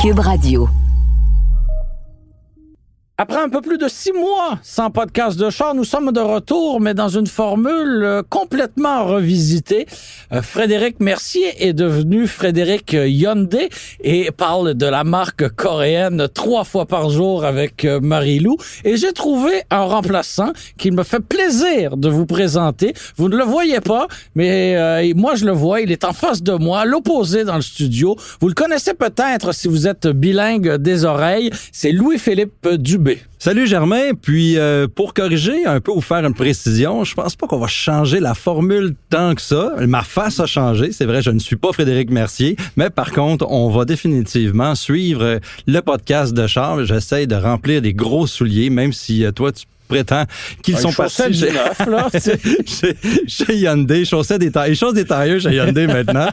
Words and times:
Cube 0.00 0.20
Radio. 0.20 0.87
Après 3.20 3.40
un 3.40 3.48
peu 3.48 3.60
plus 3.60 3.78
de 3.78 3.88
six 3.88 4.12
mois 4.12 4.60
sans 4.62 4.92
podcast 4.92 5.36
de 5.36 5.50
char, 5.50 5.74
nous 5.74 5.82
sommes 5.82 6.12
de 6.12 6.20
retour, 6.20 6.80
mais 6.80 6.94
dans 6.94 7.08
une 7.08 7.26
formule 7.26 8.04
euh, 8.04 8.22
complètement 8.22 9.06
revisitée. 9.06 9.88
Euh, 10.32 10.40
Frédéric 10.40 11.00
Mercier 11.00 11.66
est 11.66 11.72
devenu 11.72 12.28
Frédéric 12.28 12.92
Hyundai 12.92 13.70
et 14.04 14.30
parle 14.30 14.74
de 14.74 14.86
la 14.86 15.02
marque 15.02 15.48
coréenne 15.48 16.28
trois 16.32 16.62
fois 16.62 16.86
par 16.86 17.10
jour 17.10 17.44
avec 17.44 17.84
euh, 17.84 17.98
Marie-Lou. 17.98 18.56
Et 18.84 18.96
j'ai 18.96 19.12
trouvé 19.12 19.62
un 19.72 19.82
remplaçant 19.82 20.52
qu'il 20.76 20.92
me 20.92 21.02
fait 21.02 21.18
plaisir 21.18 21.96
de 21.96 22.08
vous 22.08 22.24
présenter. 22.24 22.94
Vous 23.16 23.28
ne 23.28 23.36
le 23.36 23.42
voyez 23.42 23.80
pas, 23.80 24.06
mais 24.36 25.12
moi 25.14 25.34
je 25.34 25.44
le 25.44 25.50
vois. 25.50 25.80
Il 25.80 25.90
est 25.90 26.04
en 26.04 26.12
face 26.12 26.40
de 26.44 26.52
moi, 26.52 26.84
l'opposé 26.84 27.42
dans 27.42 27.56
le 27.56 27.62
studio. 27.62 28.14
Vous 28.40 28.46
le 28.46 28.54
connaissez 28.54 28.94
peut-être 28.94 29.52
si 29.52 29.66
vous 29.66 29.88
êtes 29.88 30.06
bilingue 30.06 30.76
des 30.76 31.04
oreilles. 31.04 31.50
C'est 31.72 31.90
Louis-Philippe 31.90 32.68
Dubé. 32.76 33.07
Salut 33.38 33.66
Germain, 33.66 34.14
puis 34.20 34.58
euh, 34.58 34.88
pour 34.88 35.14
corriger 35.14 35.64
un 35.64 35.80
peu 35.80 35.92
ou 35.92 36.00
faire 36.00 36.24
une 36.24 36.34
précision, 36.34 37.04
je 37.04 37.14
pense 37.14 37.36
pas 37.36 37.46
qu'on 37.46 37.58
va 37.58 37.68
changer 37.68 38.18
la 38.18 38.34
formule 38.34 38.94
tant 39.10 39.34
que 39.34 39.40
ça. 39.40 39.74
Ma 39.86 40.02
face 40.02 40.40
a 40.40 40.46
changé, 40.46 40.90
c'est 40.90 41.04
vrai, 41.04 41.22
je 41.22 41.30
ne 41.30 41.38
suis 41.38 41.56
pas 41.56 41.72
Frédéric 41.72 42.10
Mercier, 42.10 42.56
mais 42.76 42.90
par 42.90 43.12
contre, 43.12 43.46
on 43.48 43.70
va 43.70 43.84
définitivement 43.84 44.74
suivre 44.74 45.38
le 45.66 45.80
podcast 45.80 46.34
de 46.34 46.46
Charles. 46.46 46.84
J'essaie 46.84 47.26
de 47.26 47.36
remplir 47.36 47.80
des 47.80 47.94
gros 47.94 48.26
souliers, 48.26 48.70
même 48.70 48.92
si 48.92 49.24
euh, 49.24 49.30
toi 49.30 49.52
tu 49.52 49.66
prétend 49.88 50.24
qu'ils 50.62 50.78
sont 50.78 50.92
partis 50.92 51.34
chez, 51.34 51.50
chez, 52.66 52.96
chez, 53.26 53.56
Hyundai, 53.56 54.04
chaussettes 54.04 54.40
des 54.40 54.52
tailles, 54.52 54.76
choses 54.76 54.94
des 54.94 55.06
chez 55.40 55.54
Hyundai 55.56 55.86
maintenant. 55.88 56.28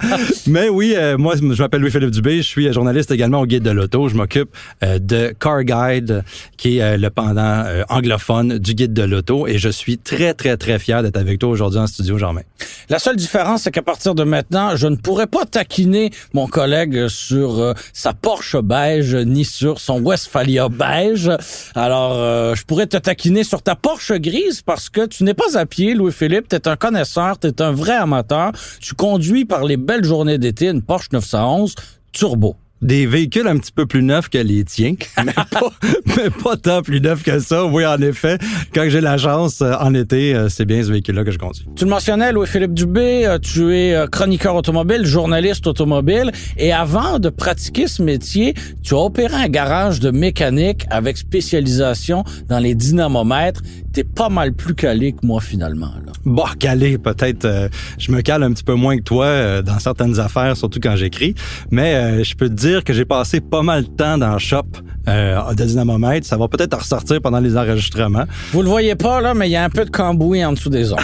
Mais 0.47 0.69
oui, 0.69 0.93
euh, 0.95 1.17
moi, 1.17 1.35
je 1.35 1.61
m'appelle 1.61 1.81
Louis-Philippe 1.81 2.11
Dubé, 2.11 2.37
je 2.37 2.47
suis 2.47 2.71
journaliste 2.71 3.09
également 3.11 3.39
au 3.39 3.45
Guide 3.45 3.63
de 3.63 3.71
l'auto. 3.71 4.09
Je 4.09 4.15
m'occupe 4.15 4.49
euh, 4.83 4.99
de 4.99 5.33
Car 5.39 5.63
Guide, 5.63 6.23
qui 6.57 6.77
est 6.77 6.81
euh, 6.81 6.97
le 6.97 7.09
pendant 7.09 7.63
anglophone 7.89 8.57
du 8.59 8.73
Guide 8.73 8.93
de 8.93 9.03
l'auto, 9.03 9.47
et 9.47 9.57
je 9.57 9.69
suis 9.69 9.97
très, 9.97 10.33
très, 10.33 10.57
très 10.57 10.77
fier 10.77 11.01
d'être 11.01 11.17
avec 11.17 11.39
toi 11.39 11.49
aujourd'hui 11.49 11.79
en 11.79 11.87
studio, 11.87 12.17
Germain. 12.17 12.41
La 12.89 12.99
seule 12.99 13.15
différence, 13.15 13.63
c'est 13.63 13.71
qu'à 13.71 13.81
partir 13.81 14.15
de 14.15 14.23
maintenant, 14.23 14.75
je 14.75 14.87
ne 14.87 14.97
pourrais 14.97 15.27
pas 15.27 15.45
taquiner 15.45 16.11
mon 16.33 16.47
collègue 16.47 17.07
sur 17.07 17.73
sa 17.93 18.13
Porsche 18.13 18.57
beige 18.57 19.15
ni 19.15 19.45
sur 19.45 19.79
son 19.79 20.01
Westphalia 20.01 20.67
beige. 20.67 21.31
Alors, 21.73 22.55
je 22.55 22.63
pourrais 22.63 22.87
te 22.87 22.97
taquiner 22.97 23.44
sur 23.45 23.61
ta 23.61 23.75
Porsche 23.75 24.13
grise 24.13 24.61
parce 24.61 24.89
que 24.89 25.05
tu 25.05 25.23
n'es 25.23 25.33
pas 25.33 25.57
à 25.57 25.65
pied, 25.65 25.93
Louis-Philippe. 25.93 26.49
Tu 26.49 26.55
es 26.55 26.67
un 26.67 26.75
connaisseur, 26.75 27.39
tu 27.39 27.47
es 27.47 27.61
un 27.61 27.71
vrai 27.71 27.95
amateur. 27.95 28.51
Tu 28.81 28.93
conduis 28.93 29.45
par 29.45 29.63
les 29.63 29.77
belles 29.77 30.03
journées 30.03 30.37
d'été 30.37 30.67
une 30.67 30.81
Porsche 30.81 31.09
911 31.13 31.75
turbo 32.11 32.55
des 32.81 33.05
véhicules 33.05 33.47
un 33.47 33.57
petit 33.57 33.71
peu 33.71 33.85
plus 33.85 34.03
neufs 34.03 34.29
que 34.29 34.37
les 34.37 34.63
tiens, 34.63 34.95
mais 35.25 35.33
pas, 35.33 35.71
mais 36.17 36.29
pas 36.29 36.57
tant 36.57 36.81
plus 36.81 37.01
neufs 37.01 37.23
que 37.23 37.39
ça. 37.39 37.65
Oui, 37.65 37.85
en 37.85 37.97
effet, 38.01 38.37
quand 38.73 38.85
j'ai 38.87 39.01
la 39.01 39.17
chance 39.17 39.61
euh, 39.61 39.73
en 39.79 39.93
été, 39.93 40.35
euh, 40.35 40.49
c'est 40.49 40.65
bien 40.65 40.83
ce 40.83 40.91
véhicule-là 40.91 41.23
que 41.23 41.31
je 41.31 41.37
conduis. 41.37 41.65
Tu 41.75 41.85
le 41.85 41.89
mentionnais, 41.89 42.31
Louis-Philippe 42.31 42.73
Dubé, 42.73 43.25
euh, 43.25 43.39
tu 43.39 43.73
es 43.73 43.95
chroniqueur 44.11 44.55
automobile, 44.55 45.05
journaliste 45.05 45.67
automobile, 45.67 46.31
et 46.57 46.73
avant 46.73 47.19
de 47.19 47.29
pratiquer 47.29 47.87
ce 47.87 48.01
métier, 48.03 48.53
tu 48.83 48.93
as 48.93 48.99
opéré 48.99 49.35
un 49.35 49.47
garage 49.47 49.99
de 49.99 50.11
mécanique 50.11 50.85
avec 50.89 51.17
spécialisation 51.17 52.23
dans 52.47 52.59
les 52.59 52.75
dynamomètres. 52.75 53.61
T'es 53.95 54.03
pas 54.03 54.29
mal 54.29 54.53
plus 54.53 54.75
calé 54.75 55.13
que 55.13 55.25
moi, 55.25 55.41
finalement. 55.41 55.91
Là. 56.05 56.11
Bon, 56.25 56.43
calé, 56.59 56.97
peut-être. 56.97 57.69
je 57.97 58.11
me 58.11 58.21
cale 58.21 58.43
un 58.43 58.51
petit 58.51 58.63
peu 58.63 58.75
moins 58.75 58.97
que 58.97 59.03
toi 59.03 59.61
dans 59.61 59.79
certaines 59.79 60.19
affaires, 60.19 60.55
surtout 60.55 60.79
quand 60.81 60.95
j'écris, 60.95 61.33
mais 61.71 62.23
je 62.23 62.35
peux 62.35 62.49
te 62.49 62.53
dire 62.53 62.83
que 62.83 62.93
j'ai 62.93 63.05
passé 63.05 63.39
pas 63.39 63.61
mal 63.61 63.83
de 63.83 63.89
temps 63.89 64.17
dans 64.17 64.33
le 64.33 64.39
shop 64.39 64.65
euh, 65.07 65.53
de 65.53 65.63
dynamomètre. 65.63 66.25
Ça 66.25 66.37
va 66.37 66.47
peut-être 66.47 66.77
ressortir 66.77 67.21
pendant 67.21 67.39
les 67.39 67.55
enregistrements. 67.55 68.25
Vous 68.51 68.63
le 68.63 68.69
voyez 68.69 68.95
pas, 68.95 69.21
là, 69.21 69.33
mais 69.33 69.47
il 69.47 69.51
y 69.51 69.55
a 69.55 69.63
un 69.63 69.69
peu 69.69 69.85
de 69.85 69.91
cambouis 69.91 70.43
en 70.43 70.53
dessous 70.53 70.69
des 70.69 70.91
ongles. 70.91 71.03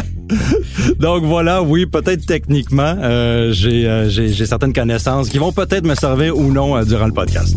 Donc 0.98 1.24
voilà, 1.24 1.62
oui, 1.62 1.84
peut-être 1.86 2.24
techniquement, 2.24 2.96
euh, 3.02 3.52
euh, 3.64 4.08
j'ai 4.08 4.46
certaines 4.46 4.72
connaissances 4.72 5.28
qui 5.28 5.38
vont 5.38 5.52
peut-être 5.52 5.84
me 5.84 5.94
servir 5.94 6.36
ou 6.36 6.52
non 6.52 6.76
euh, 6.76 6.84
durant 6.84 7.06
le 7.06 7.12
podcast. 7.12 7.54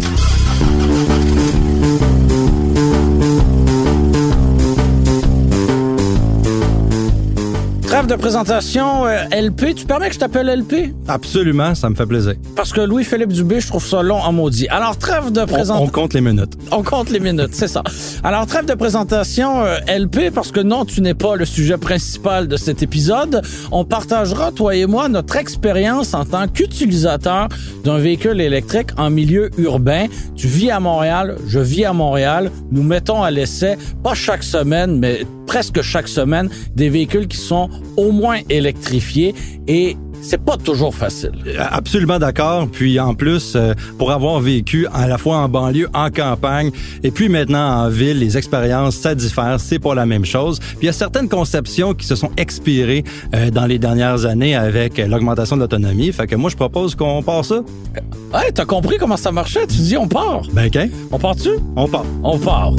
Trêve 7.96 8.08
de 8.08 8.16
présentation, 8.16 9.06
euh, 9.06 9.24
LP. 9.32 9.74
Tu 9.74 9.86
permets 9.86 10.10
que 10.10 10.16
je 10.16 10.20
t'appelle 10.20 10.50
LP? 10.50 10.94
Absolument, 11.08 11.74
ça 11.76 11.90
me 11.90 11.96
fait 11.96 12.06
plaisir. 12.06 12.34
Parce 12.54 12.74
que 12.74 12.82
Louis-Philippe 12.82 13.32
Dubé, 13.32 13.62
je 13.62 13.68
trouve 13.68 13.88
ça 13.88 14.04
long 14.04 14.18
en 14.18 14.34
maudit. 14.34 14.68
Alors, 14.68 14.98
trêve 14.98 15.32
de 15.32 15.46
présentation. 15.46 15.82
On, 15.82 15.88
compte 15.88 16.14
les 16.14 16.20
minutes. 16.20 16.58
On 16.74 16.84
compte 16.84 17.10
les 17.10 17.22
minutes, 17.22 17.54
c'est 17.54 17.70
ça. 17.70 17.84
Alors, 18.22 18.48
trêve 18.48 18.66
de 18.66 18.74
présentation, 18.74 19.64
euh, 19.64 19.78
LP, 19.88 20.30
parce 20.34 20.52
que 20.52 20.60
non, 20.60 20.84
tu 20.84 21.00
n'es 21.00 21.14
pas 21.14 21.38
le 21.38 21.46
sujet 21.46 21.78
principal 21.78 22.50
de 22.50 22.58
cet 22.58 22.84
épisode. 22.84 23.42
On 23.72 23.86
partagera, 23.86 24.52
toi 24.52 24.76
et 24.76 24.88
moi, 24.88 25.08
notre 25.08 25.38
expérience 25.38 26.14
en 26.14 26.26
tant 26.26 26.50
qu'utilisateur 26.50 27.48
d'un 27.86 27.98
véhicule 27.98 28.42
électrique 28.42 28.90
en 28.98 29.10
milieu 29.10 29.52
urbain. 29.58 30.08
Tu 30.36 30.48
vis 30.48 30.70
à 30.70 30.82
Montréal, 30.82 31.38
je 31.48 31.60
vis 31.60 31.86
à 31.86 31.94
Montréal. 31.94 32.52
Nous 32.74 32.84
mettons 32.84 33.24
à 33.24 33.32
l'essai, 33.32 33.78
pas 34.04 34.16
chaque 34.16 34.44
semaine, 34.44 35.00
mais 35.00 35.22
presque 35.46 35.82
chaque 35.82 36.08
semaine 36.08 36.50
des 36.76 36.90
véhicules 36.90 37.28
qui 37.28 37.38
sont 37.38 37.70
au 37.98 38.12
moins 38.12 38.40
électrifiés 38.50 39.34
et 39.68 39.98
c'est 40.26 40.44
pas 40.44 40.58
toujours 40.58 40.94
facile. 40.96 41.34
Absolument 41.60 42.18
d'accord. 42.18 42.68
Puis 42.72 43.00
en 43.00 43.14
plus, 43.14 43.54
euh, 43.56 43.74
pour 44.00 44.12
avoir 44.12 44.40
vécu 44.40 44.88
à 44.92 45.08
la 45.08 45.18
fois 45.18 45.38
en 45.38 45.50
banlieue, 45.50 45.88
en 45.94 46.10
campagne, 46.10 46.72
et 47.04 47.12
puis 47.12 47.30
maintenant 47.30 47.84
en 47.84 47.90
ville, 47.90 48.20
les 48.20 48.38
expériences, 48.38 48.96
ça 48.96 49.14
diffère. 49.14 49.58
C'est 49.60 49.80
pas 49.80 49.94
la 49.94 50.06
même 50.06 50.26
chose. 50.26 50.60
Puis 50.60 50.78
il 50.84 50.86
y 50.88 50.90
a 50.90 50.94
certaines 50.94 51.30
conceptions 51.30 51.94
qui 51.94 52.08
se 52.08 52.16
sont 52.16 52.32
expirées 52.38 53.04
euh, 53.36 53.52
dans 53.52 53.66
les 53.66 53.78
dernières 53.78 54.26
années 54.26 54.56
avec 54.56 54.98
l'augmentation 54.98 55.58
de 55.58 55.62
l'autonomie. 55.62 56.12
Fait 56.12 56.28
que 56.28 56.36
moi, 56.36 56.50
je 56.50 56.56
propose 56.56 56.96
qu'on 56.96 57.22
part 57.22 57.46
ça. 57.46 57.62
Ouais, 58.34 58.52
t'as 58.54 58.66
compris 58.66 58.98
comment 58.98 59.18
ça 59.18 59.32
marchait? 59.32 59.68
Tu 59.68 59.78
dis 59.78 59.98
on 59.98 60.08
part. 60.08 60.42
Ben, 60.54 60.68
OK. 60.68 60.90
On 61.12 61.20
part-tu? 61.20 61.50
On 61.76 61.88
part. 61.88 62.06
On 62.24 62.40
part. 62.40 62.74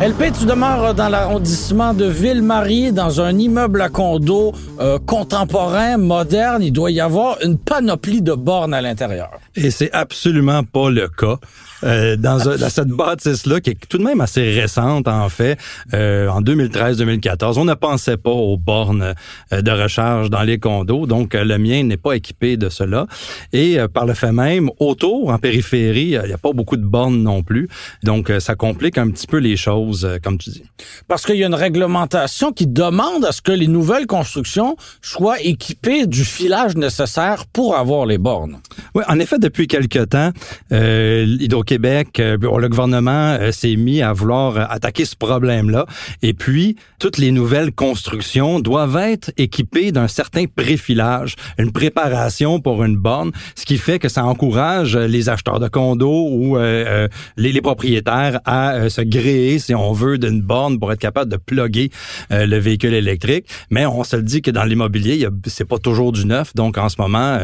LP, 0.00 0.32
tu 0.36 0.44
demeures 0.44 0.92
dans 0.92 1.08
l'arrondissement 1.08 1.94
de 1.94 2.04
Ville-Marie, 2.06 2.90
dans 2.90 3.20
un 3.20 3.38
immeuble 3.38 3.80
à 3.80 3.88
condo 3.88 4.52
euh, 4.80 4.98
contemporain, 4.98 5.98
moderne. 5.98 6.64
Il 6.64 6.72
doit 6.72 6.90
y 6.90 7.00
avoir 7.00 7.38
une 7.42 7.56
panoplie 7.56 8.20
de 8.20 8.32
bornes 8.32 8.74
à 8.74 8.82
l'intérieur. 8.82 9.30
Et 9.54 9.70
c'est 9.70 9.92
absolument 9.92 10.64
pas 10.64 10.90
le 10.90 11.06
cas. 11.08 11.36
Euh, 11.82 12.16
dans, 12.16 12.38
dans, 12.38 12.70
cette 12.70 12.88
bâtisse-là, 12.88 13.60
qui 13.60 13.70
est 13.70 13.88
tout 13.88 13.98
de 13.98 14.04
même 14.04 14.20
assez 14.20 14.50
récente, 14.52 15.08
en 15.08 15.28
fait, 15.28 15.58
euh, 15.92 16.28
en 16.28 16.40
2013-2014. 16.40 17.58
On 17.58 17.64
ne 17.64 17.74
pensait 17.74 18.16
pas 18.16 18.30
aux 18.30 18.56
bornes 18.56 19.14
euh, 19.52 19.62
de 19.62 19.70
recharge 19.70 20.30
dans 20.30 20.42
les 20.42 20.58
condos, 20.58 21.06
donc 21.06 21.34
le 21.34 21.58
mien 21.58 21.82
n'est 21.82 21.96
pas 21.96 22.12
équipé 22.12 22.56
de 22.56 22.68
cela. 22.68 23.06
Et 23.52 23.78
par 23.92 24.06
le 24.06 24.14
fait 24.14 24.32
même, 24.32 24.70
autour, 24.78 25.30
en 25.30 25.38
périphérie, 25.38 26.16
il 26.22 26.26
n'y 26.26 26.32
a 26.32 26.38
pas 26.38 26.52
beaucoup 26.52 26.76
de 26.76 26.84
bornes 26.84 27.22
non 27.22 27.42
plus. 27.42 27.68
Donc, 28.02 28.32
ça 28.38 28.54
complique 28.54 28.98
un 28.98 29.10
petit 29.10 29.26
peu 29.26 29.38
les 29.38 29.56
choses, 29.56 30.08
comme 30.22 30.38
tu 30.38 30.50
dis. 30.50 30.64
Parce 31.08 31.24
qu'il 31.24 31.36
y 31.36 31.44
a 31.44 31.46
une 31.46 31.54
réglementation 31.54 32.52
qui 32.52 32.66
demande 32.66 33.24
à 33.24 33.32
ce 33.32 33.42
que 33.42 33.52
les 33.52 33.66
nouvelles 33.66 34.06
constructions 34.06 34.76
soient 35.02 35.40
équipées 35.40 36.06
du 36.06 36.24
filage 36.24 36.76
nécessaire 36.76 37.46
pour 37.52 37.76
avoir 37.76 38.06
les 38.06 38.18
bornes. 38.18 38.60
Oui, 38.94 39.02
en 39.08 39.18
effet, 39.18 39.38
depuis 39.38 39.66
quelque 39.66 40.04
temps, 40.04 40.30
euh, 40.72 41.24
Québec, 41.64 42.20
euh, 42.20 42.36
le 42.40 42.68
gouvernement 42.68 43.36
euh, 43.40 43.52
s'est 43.52 43.76
mis 43.76 44.02
à 44.02 44.12
vouloir 44.12 44.70
attaquer 44.70 45.04
ce 45.04 45.16
problème-là. 45.16 45.86
Et 46.22 46.34
puis, 46.34 46.76
toutes 46.98 47.18
les 47.18 47.32
nouvelles 47.32 47.72
constructions 47.72 48.60
doivent 48.60 48.96
être 48.96 49.32
équipées 49.36 49.92
d'un 49.92 50.08
certain 50.08 50.44
préfilage, 50.46 51.34
une 51.58 51.72
préparation 51.72 52.60
pour 52.60 52.84
une 52.84 52.96
borne, 52.96 53.32
ce 53.56 53.64
qui 53.64 53.78
fait 53.78 53.98
que 53.98 54.08
ça 54.08 54.24
encourage 54.24 54.96
les 54.96 55.28
acheteurs 55.28 55.60
de 55.60 55.68
condos 55.68 56.28
ou 56.30 56.56
les, 56.56 57.08
les, 57.36 57.60
propriétaires 57.60 58.40
à 58.44 58.88
se 58.88 59.00
gréer, 59.00 59.58
si 59.58 59.74
on 59.74 59.92
veut, 59.92 60.18
d'une 60.18 60.40
borne 60.40 60.78
pour 60.78 60.92
être 60.92 61.00
capable 61.00 61.30
de 61.30 61.36
plugger 61.36 61.90
le 62.30 62.56
véhicule 62.58 62.94
électrique. 62.94 63.46
Mais 63.70 63.86
on 63.86 64.04
se 64.04 64.16
le 64.16 64.22
dit 64.22 64.42
que 64.42 64.50
dans 64.50 64.64
l'immobilier, 64.64 65.26
c'est 65.46 65.64
pas 65.64 65.78
toujours 65.78 66.12
du 66.12 66.26
neuf. 66.26 66.54
Donc, 66.54 66.78
en 66.78 66.88
ce 66.88 66.96
moment, 67.00 67.38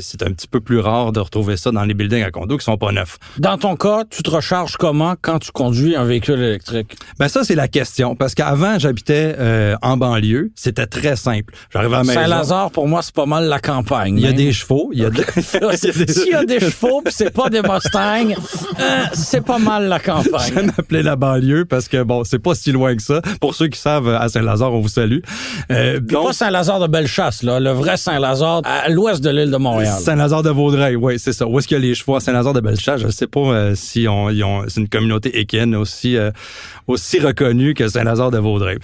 c'est 0.00 0.22
un 0.22 0.32
petit 0.32 0.48
peu 0.48 0.60
plus 0.60 0.78
rare 0.78 1.12
de 1.12 1.20
retrouver 1.20 1.56
ça 1.56 1.70
dans 1.70 1.84
les 1.84 1.94
buildings 1.94 2.22
à 2.22 2.30
condos 2.30 2.58
qui 2.58 2.64
sont 2.64 2.78
pas 2.78 2.92
neufs. 2.92 3.18
Dans 3.46 3.58
ton 3.58 3.76
cas, 3.76 4.02
tu 4.10 4.24
te 4.24 4.30
recharges 4.30 4.76
comment 4.76 5.14
quand 5.22 5.38
tu 5.38 5.52
conduis 5.52 5.94
un 5.94 6.02
véhicule 6.02 6.40
électrique? 6.40 6.96
Ben 7.20 7.28
ça, 7.28 7.44
c'est 7.44 7.54
la 7.54 7.68
question. 7.68 8.16
Parce 8.16 8.34
qu'avant, 8.34 8.80
j'habitais 8.80 9.36
euh, 9.38 9.76
en 9.82 9.96
banlieue. 9.96 10.50
C'était 10.56 10.88
très 10.88 11.14
simple. 11.14 11.54
J'arrivais 11.72 11.94
à. 11.94 12.02
Saint-Lazare, 12.02 12.72
pour 12.72 12.88
moi, 12.88 13.02
c'est 13.02 13.14
pas 13.14 13.24
mal 13.24 13.44
la 13.44 13.60
campagne. 13.60 14.18
Il 14.18 14.24
y 14.24 14.26
a 14.26 14.32
des 14.32 14.52
chevaux. 14.52 14.90
Il 14.92 14.98
y 14.98 15.04
a 15.04 15.10
S'il 15.76 16.32
y 16.32 16.34
a 16.34 16.44
des 16.44 16.58
chevaux 16.72 17.02
puis 17.04 17.14
c'est 17.16 17.30
pas 17.30 17.48
des 17.48 17.62
Mustangs, 17.62 18.34
euh, 18.80 19.04
c'est 19.12 19.44
pas 19.44 19.58
mal 19.58 19.86
la 19.86 20.00
campagne. 20.00 20.52
J'aime 20.52 20.72
appeler 20.76 21.04
la 21.04 21.14
banlieue 21.14 21.66
parce 21.66 21.86
que, 21.86 22.02
bon, 22.02 22.24
c'est 22.24 22.40
pas 22.40 22.56
si 22.56 22.72
loin 22.72 22.96
que 22.96 23.02
ça. 23.02 23.22
Pour 23.40 23.54
ceux 23.54 23.68
qui 23.68 23.78
savent, 23.78 24.08
à 24.08 24.28
Saint-Lazare, 24.28 24.74
on 24.74 24.80
vous 24.80 24.88
salue. 24.88 25.20
Euh, 25.70 26.00
donc, 26.00 26.26
pas 26.26 26.32
Saint-Lazare 26.32 26.80
de 26.80 26.88
Bellechasse, 26.88 27.44
là. 27.44 27.60
Le 27.60 27.70
vrai 27.70 27.96
Saint-Lazare 27.96 28.62
à 28.64 28.88
l'ouest 28.88 29.22
de 29.22 29.30
l'île 29.30 29.52
de 29.52 29.56
Montréal. 29.56 30.00
Saint-Lazare 30.00 30.42
de 30.42 30.50
Vaudreuil, 30.50 30.96
oui, 30.96 31.20
c'est 31.20 31.32
ça. 31.32 31.46
Où 31.46 31.60
est-ce 31.60 31.68
qu'il 31.68 31.76
y 31.76 31.80
a 31.80 31.82
les 31.84 31.94
chevaux 31.94 32.16
à 32.16 32.20
Saint-Lazare 32.20 32.52
de 32.52 32.60
Bellechasse? 32.60 33.00
Je 33.00 33.08
sais 33.08 33.28
pas 33.28 33.35
euh, 33.36 33.74
si 33.74 34.06
on, 34.08 34.28
c'est 34.68 34.80
une 34.80 34.88
communauté 34.88 35.38
équine 35.38 35.76
aussi, 35.76 36.16
euh, 36.16 36.30
aussi 36.86 37.20
reconnue 37.20 37.74
que 37.74 37.88
Saint-Lazare 37.88 38.30
de 38.30 38.38
Vaudreuil. 38.38 38.78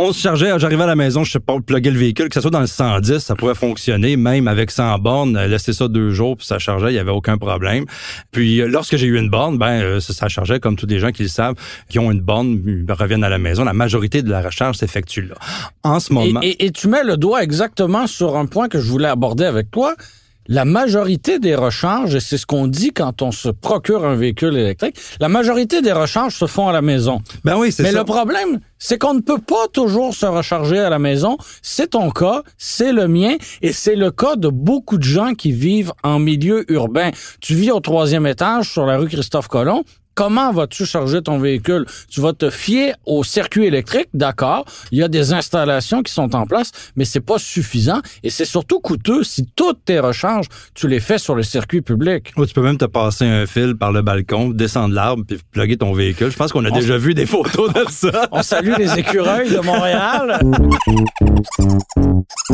On 0.00 0.12
se 0.12 0.20
chargeait, 0.20 0.52
j'arrivais 0.58 0.84
à 0.84 0.86
la 0.86 0.94
maison, 0.94 1.24
je 1.24 1.32
sais 1.32 1.40
pas, 1.40 1.58
plugger 1.58 1.90
le 1.90 1.98
véhicule, 1.98 2.28
que 2.28 2.34
ce 2.34 2.40
soit 2.40 2.52
dans 2.52 2.60
le 2.60 2.68
110, 2.68 3.18
ça 3.18 3.34
pouvait 3.34 3.56
fonctionner, 3.56 4.16
même 4.16 4.46
avec 4.46 4.70
100 4.70 5.00
bornes, 5.00 5.36
laisser 5.36 5.72
ça 5.72 5.88
deux 5.88 6.10
jours, 6.10 6.36
puis 6.36 6.46
ça 6.46 6.60
chargeait, 6.60 6.92
il 6.92 6.94
y 6.94 7.00
avait 7.00 7.10
aucun 7.10 7.36
problème. 7.36 7.84
Puis 8.30 8.58
lorsque 8.58 8.94
j'ai 8.96 9.08
eu 9.08 9.18
une 9.18 9.28
borne, 9.28 9.58
ben 9.58 9.80
euh, 9.82 9.98
ça, 9.98 10.28
chargeait 10.28 10.60
comme 10.60 10.76
tous 10.76 10.86
les 10.86 11.00
gens 11.00 11.10
qui 11.10 11.24
le 11.24 11.28
savent, 11.28 11.56
qui 11.88 11.98
ont 11.98 12.12
une 12.12 12.20
borne, 12.20 12.60
reviennent 12.88 13.24
à 13.24 13.28
la 13.28 13.38
maison. 13.38 13.64
La 13.64 13.72
majorité 13.72 14.22
de 14.22 14.30
la 14.30 14.40
recharge 14.40 14.76
s'effectue 14.76 15.22
là. 15.22 15.34
En 15.82 15.98
ce 15.98 16.12
moment. 16.12 16.40
et 16.42 16.70
tu 16.70 16.86
mets 16.86 17.02
le 17.02 17.16
doigt 17.16 17.42
exactement 17.42 18.06
sur 18.06 18.36
un 18.36 18.46
point 18.46 18.68
que 18.68 18.78
je 18.78 18.88
voulais 18.88 19.08
aborder 19.08 19.46
avec 19.46 19.72
toi 19.72 19.96
la 20.48 20.64
majorité 20.64 21.38
des 21.38 21.54
recharges, 21.54 22.14
et 22.14 22.20
c'est 22.20 22.38
ce 22.38 22.46
qu'on 22.46 22.66
dit 22.66 22.92
quand 22.92 23.22
on 23.22 23.30
se 23.30 23.50
procure 23.50 24.04
un 24.04 24.16
véhicule 24.16 24.56
électrique, 24.56 24.96
la 25.20 25.28
majorité 25.28 25.82
des 25.82 25.92
recharges 25.92 26.34
se 26.34 26.46
font 26.46 26.68
à 26.68 26.72
la 26.72 26.82
maison. 26.82 27.20
Ben 27.44 27.56
oui, 27.56 27.70
c'est 27.70 27.82
Mais 27.82 27.92
le 27.92 28.04
problème, 28.04 28.60
c'est 28.78 28.98
qu'on 28.98 29.14
ne 29.14 29.20
peut 29.20 29.38
pas 29.38 29.68
toujours 29.72 30.14
se 30.14 30.26
recharger 30.26 30.78
à 30.78 30.88
la 30.88 30.98
maison. 30.98 31.36
C'est 31.62 31.90
ton 31.90 32.10
cas, 32.10 32.42
c'est 32.56 32.92
le 32.92 33.08
mien, 33.08 33.36
et 33.60 33.72
c'est 33.72 33.96
le 33.96 34.10
cas 34.10 34.36
de 34.36 34.48
beaucoup 34.48 34.96
de 34.96 35.04
gens 35.04 35.34
qui 35.34 35.52
vivent 35.52 35.92
en 36.02 36.18
milieu 36.18 36.70
urbain. 36.72 37.10
Tu 37.40 37.54
vis 37.54 37.70
au 37.70 37.80
troisième 37.80 38.26
étage 38.26 38.70
sur 38.70 38.86
la 38.86 38.96
rue 38.96 39.08
Christophe 39.08 39.48
Colomb, 39.48 39.84
Comment 40.18 40.50
vas-tu 40.50 40.84
charger 40.84 41.22
ton 41.22 41.38
véhicule? 41.38 41.86
Tu 42.10 42.20
vas 42.20 42.32
te 42.32 42.50
fier 42.50 42.96
au 43.06 43.22
circuit 43.22 43.66
électrique, 43.66 44.08
d'accord. 44.14 44.64
Il 44.90 44.98
y 44.98 45.04
a 45.04 45.06
des 45.06 45.32
installations 45.32 46.02
qui 46.02 46.12
sont 46.12 46.34
en 46.34 46.44
place, 46.44 46.72
mais 46.96 47.04
c'est 47.04 47.20
pas 47.20 47.38
suffisant 47.38 48.00
et 48.24 48.30
c'est 48.30 48.44
surtout 48.44 48.80
coûteux 48.80 49.22
si 49.22 49.46
toutes 49.54 49.84
tes 49.84 50.00
recharges, 50.00 50.46
tu 50.74 50.88
les 50.88 50.98
fais 50.98 51.18
sur 51.18 51.36
le 51.36 51.44
circuit 51.44 51.82
public. 51.82 52.32
tu 52.34 52.52
peux 52.52 52.62
même 52.62 52.78
te 52.78 52.86
passer 52.86 53.26
un 53.26 53.46
fil 53.46 53.76
par 53.76 53.92
le 53.92 54.02
balcon, 54.02 54.48
descendre 54.48 54.92
l'arbre 54.92 55.22
puis 55.24 55.38
plugger 55.52 55.76
ton 55.76 55.92
véhicule. 55.92 56.32
Je 56.32 56.36
pense 56.36 56.50
qu'on 56.50 56.64
a 56.64 56.72
déjà 56.72 56.98
vu 56.98 57.14
des 57.14 57.24
photos 57.24 57.72
de 57.72 57.84
ça. 57.88 58.26
On 58.32 58.42
salue 58.42 58.74
les 58.76 58.98
écureuils 58.98 59.50
de 59.50 59.60
Montréal. 59.60 60.40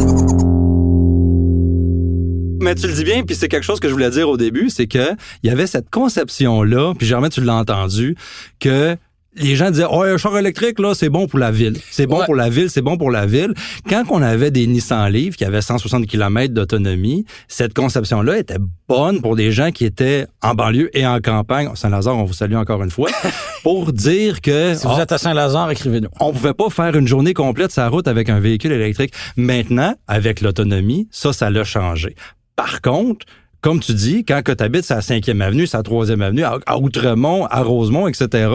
mais 2.65 2.75
tu 2.75 2.87
le 2.87 2.95
dis 2.95 3.05
bien, 3.05 3.23
puis 3.25 3.37
c'est 3.37 3.49
quelque 3.49 3.63
chose 3.63 3.79
que 3.79 3.89
je 3.89 3.93
voulais 3.93 4.09
dire 4.09 4.27
au 4.27 4.39
début, 4.39 4.71
c'est 4.71 4.87
que 4.87 5.13
il 5.43 5.51
y 5.51 5.51
avait 5.51 5.67
cette 5.67 5.91
conception-là, 5.91 6.95
puis 6.97 7.07
jamais 7.07 7.29
tu 7.29 7.43
l'as 7.43 7.57
entendu, 7.57 8.17
que 8.59 8.97
les 9.37 9.57
gens 9.57 9.71
disaient, 9.71 9.87
oh, 9.91 10.03
un 10.03 10.17
char 10.17 10.39
électrique, 10.39 10.79
là, 10.79 10.95
c'est 10.95 11.09
bon 11.09 11.27
pour 11.27 11.39
la 11.39 11.51
ville. 11.51 11.77
C'est 11.91 12.07
bon 12.07 12.25
pour 12.25 12.35
la 12.35 12.49
ville, 12.49 12.71
c'est 12.71 12.83
bon 12.83 12.97
pour 12.97 13.11
la 13.11 13.27
ville. 13.27 13.53
Quand 13.89 14.05
on 14.11 14.23
avait 14.23 14.51
des 14.51 14.67
Nissan 14.67 15.11
Leaf 15.11 15.37
qui 15.37 15.45
avaient 15.45 15.61
160 15.61 16.07
km 16.07 16.55
d'autonomie, 16.55 17.27
cette 17.49 17.75
conception-là 17.75 18.39
était 18.39 18.59
bonne 18.89 19.21
pour 19.21 19.37
des 19.37 19.51
gens 19.51 19.73
qui 19.73 19.85
étaient 19.85 20.27
en 20.43 20.55
banlieue 20.55 20.97
et 20.97 21.07
en 21.07 21.21
campagne. 21.21 21.69
Saint-Lazare, 21.75 22.17
on 22.17 22.25
vous 22.25 22.33
salue 22.33 22.55
encore 22.55 22.83
une 22.83 22.91
fois. 22.91 23.11
pour 23.63 23.93
dire 23.93 24.41
que... 24.41 24.75
Si 24.75 24.87
vous 24.87 25.01
êtes 25.01 25.13
à 25.13 25.19
Saint-Lazare, 25.19 25.71
écrivez-nous. 25.71 26.09
On 26.21 26.33
pouvait 26.33 26.55
pas 26.55 26.71
faire 26.71 26.97
une 26.97 27.09
journée 27.09 27.35
complète 27.35 27.73
sa 27.73 27.89
route 27.89 28.07
avec 28.09 28.29
un 28.29 28.41
véhicule 28.41 28.73
électrique. 28.73 29.13
Maintenant, 29.37 29.95
avec 30.07 30.41
l'autonomie, 30.41 31.09
ça, 31.11 31.33
ça 31.33 31.51
l'a 31.51 31.65
changé. 31.65 32.15
Par 32.57 32.81
contre, 32.81 33.27
comme 33.61 33.81
tu 33.81 33.95
dis, 33.95 34.25
quand 34.25 34.43
tu 34.45 34.63
habites 34.63 34.91
à 34.91 34.97
la 34.97 35.01
5e 35.01 35.41
avenue, 35.41 35.67
à 35.73 35.79
la 35.79 35.83
3e 35.83 36.21
avenue, 36.21 36.45
à 36.45 36.79
Outremont, 36.79 37.47
à 37.47 37.63
Rosemont, 37.63 38.07
etc., 38.07 38.49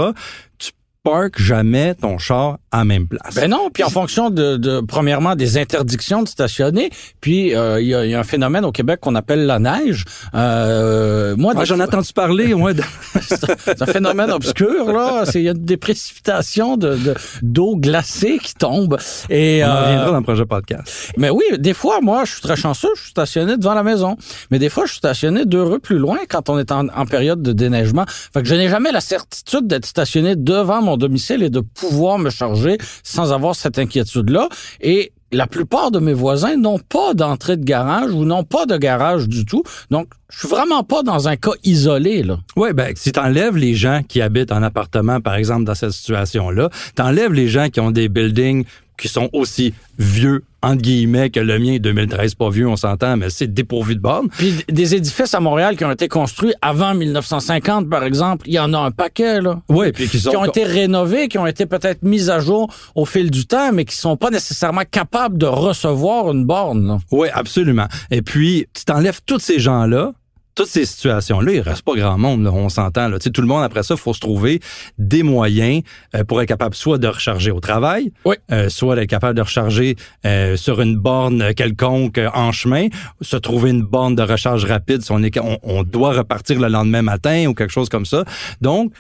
tu 0.58 0.72
parques 1.04 1.42
jamais 1.42 1.96
ton 1.96 2.18
char 2.18 2.60
à 2.72 2.86
même 2.86 3.08
place. 3.08 3.36
Ben 3.36 3.50
non, 3.50 3.70
puis 3.74 3.84
en 3.84 3.90
fonction 3.90 4.30
de, 4.30 4.58
de 4.58 4.82
premièrement 4.82 5.36
des 5.36 5.58
interdictions 5.58 6.24
de 6.24 6.28
stationner, 6.28 6.92
puis 7.20 7.56
euh, 7.56 7.82
il 7.82 7.88
y, 7.88 7.94
a, 7.96 8.20
un 8.20 8.24
phénomène 8.24 8.66
au 8.66 8.72
Québec 8.72 9.00
qu'on 9.02 9.16
appelle 9.16 9.46
la 9.46 9.60
neige. 9.60 10.06
Euh, 10.36 11.36
moi, 11.36 11.54
j'en 11.64 11.80
ai 11.80 11.84
entendu 11.84 12.14
parler. 12.14 12.54
Moi, 12.54 12.74
c'est 13.22 13.82
un 13.82 13.86
phénomène 13.86 14.30
obscur 14.32 14.92
là. 14.92 15.24
Il 15.34 15.42
y 15.42 15.50
a 15.50 15.54
des 15.54 15.78
précipitations 15.78 16.78
de 16.78 16.98
d'eau 17.42 17.76
glacée 17.76 18.40
qui 18.42 18.54
tombent. 18.54 18.98
Et 19.30 19.62
on 19.64 19.70
en 19.70 19.82
reviendra 19.82 20.12
dans 20.12 20.18
le 20.18 20.24
projet 20.24 20.46
podcast. 20.46 21.12
Mais 21.18 21.30
oui, 21.30 21.44
des 21.58 21.74
fois, 21.74 22.02
moi, 22.02 22.26
je 22.26 22.34
suis 22.34 22.42
très 22.42 22.56
chanceux, 22.56 22.90
je 22.96 23.02
suis 23.02 23.12
stationné 23.12 23.58
devant 23.58 23.74
la 23.74 23.84
maison. 23.84 24.18
Mais 24.52 24.60
des 24.60 24.70
fois, 24.70 24.86
je 24.86 24.92
suis 24.92 24.98
stationné 25.00 25.46
deux 25.46 25.64
rues 25.64 25.80
plus 25.80 25.98
loin 25.98 26.20
quand 26.28 26.50
on 26.50 26.60
est 26.60 26.72
en, 26.72 26.88
en 26.90 27.06
période 27.06 27.42
de 27.42 27.52
déneigement. 27.54 28.06
Fait 28.08 28.42
que 28.42 28.48
je 28.48 28.56
n'ai 28.56 28.70
jamais 28.70 28.92
la 28.92 29.02
certitude 29.02 29.66
d'être 29.66 29.86
stationné 29.86 30.36
devant 30.36 30.82
mon 30.82 30.98
domicile 30.98 31.42
et 31.42 31.50
de 31.50 31.62
pouvoir 31.62 32.20
me 32.20 32.30
charger 32.30 32.59
sans 33.04 33.32
avoir 33.34 33.56
cette 33.56 33.80
inquiétude-là. 33.80 34.50
Et 34.82 35.12
la 35.32 35.48
plupart 35.48 35.92
de 35.92 36.00
mes 36.00 36.14
voisins 36.14 36.58
n'ont 36.58 36.80
pas 36.80 37.14
d'entrée 37.14 37.58
de 37.58 37.64
garage 37.64 38.12
ou 38.12 38.26
n'ont 38.26 38.44
pas 38.44 38.66
de 38.66 38.78
garage 38.78 39.28
du 39.28 39.46
tout. 39.46 39.64
Donc, 39.92 40.08
je 40.30 40.40
suis 40.40 40.48
vraiment 40.48 40.84
pas 40.84 41.04
dans 41.04 41.28
un 41.28 41.36
cas 41.36 41.52
isolé, 41.64 42.24
là. 42.24 42.40
Oui, 42.56 42.74
ben, 42.74 42.94
si 42.96 43.12
t'enlèves 43.12 43.58
les 43.58 43.76
gens 43.76 44.02
qui 44.08 44.22
habitent 44.22 44.52
en 44.52 44.64
appartement, 44.64 45.22
par 45.22 45.36
exemple, 45.36 45.66
dans 45.66 45.76
cette 45.76 45.92
situation-là, 45.92 46.70
t'enlèves 46.96 47.34
les 47.34 47.48
gens 47.48 47.70
qui 47.70 47.80
ont 47.80 47.92
des 47.92 48.10
buildings 48.10 48.66
qui 49.00 49.08
sont 49.08 49.30
aussi 49.34 49.74
vieux 49.98 50.44
entre 50.62 50.82
guillemets, 50.82 51.30
que 51.30 51.40
le 51.40 51.58
mien 51.58 51.78
2013, 51.80 52.36
pas 52.36 52.50
vieux, 52.50 52.68
on 52.68 52.76
s'entend, 52.76 53.18
mais 53.18 53.30
c'est 53.30 53.48
dépourvu 53.48 53.96
de 53.96 54.02
bornes. 54.02 54.28
Puis 54.38 54.66
des 54.68 54.96
édifices 54.96 55.34
à 55.34 55.40
Montréal 55.40 55.78
qui 55.78 55.86
ont 55.86 55.92
été 55.92 56.08
construits 56.08 56.54
avant 56.62 56.94
1950, 56.94 57.90
par 57.90 58.04
exemple, 58.04 58.48
il 58.48 58.54
y 58.54 58.60
en 58.60 58.74
a 58.74 58.78
un 58.78 58.92
paquet, 58.92 59.42
là. 59.42 59.62
Oui, 59.70 59.92
puis 59.92 60.08
qui, 60.08 60.20
qui 60.20 60.36
ont 60.36 60.46
été 60.46 60.64
rénovés, 60.64 61.28
qui 61.28 61.38
ont 61.38 61.48
été 61.48 61.66
peut-être 61.66 62.04
mis 62.04 62.30
à 62.30 62.40
jour 62.40 62.72
au 62.96 63.06
fil 63.06 63.32
du 63.32 63.46
temps, 63.46 63.72
mais 63.72 63.86
qui 63.86 63.96
sont 63.96 64.18
pas 64.18 64.30
nécessairement 64.30 64.84
capables 64.90 65.38
de 65.38 65.46
recevoir 65.46 66.32
une 66.32 66.46
borne. 66.46 67.00
Oui, 67.12 67.30
absolument. 67.34 67.88
Et 68.12 68.22
puis, 68.22 68.68
tu 68.74 68.84
t'enlèves 68.84 69.22
tous 69.26 69.40
ces 69.40 69.60
gens-là, 69.60 70.14
toutes 70.60 70.68
ces 70.68 70.86
situations-là, 70.86 71.54
il 71.54 71.62
reste 71.62 71.84
pas 71.84 71.96
grand 71.96 72.18
monde, 72.18 72.46
on 72.46 72.68
s'entend. 72.68 73.08
Là. 73.08 73.18
tout 73.18 73.40
le 73.40 73.48
monde, 73.48 73.64
après 73.64 73.82
ça, 73.82 73.94
il 73.94 73.98
faut 73.98 74.14
se 74.14 74.20
trouver 74.20 74.60
des 74.98 75.24
moyens 75.24 75.84
euh, 76.16 76.26
pour 76.26 76.42
être 76.42 76.50
capable 76.50 76.76
soit 76.76 76.98
de 76.98 77.08
recharger 77.08 77.50
au 77.50 77.62
travail, 77.62 78.12
euh, 78.52 78.68
soit 78.68 78.98
d'être 78.98 79.10
capable 79.10 79.38
de 79.38 79.42
recharger 79.42 79.96
euh, 80.26 80.58
sur 80.58 80.82
une 80.82 80.98
borne 80.98 81.54
quelconque 81.54 82.20
en 82.34 82.52
chemin, 82.52 82.88
se 83.22 83.38
trouver 83.38 83.70
une 83.70 83.84
borne 83.84 84.16
de 84.16 84.22
recharge 84.22 84.66
rapide 84.66 85.02
si 85.02 85.14
on, 85.14 85.24
est, 85.24 85.40
on 85.64 85.84
doit 85.84 86.12
repartir 86.12 86.60
le 86.60 86.68
lendemain 86.68 87.04
matin 87.04 87.46
ou 87.48 87.54
quelque 87.54 87.72
chose 87.72 87.88
comme 87.88 88.06
ça. 88.06 88.26
Donc, 88.60 88.92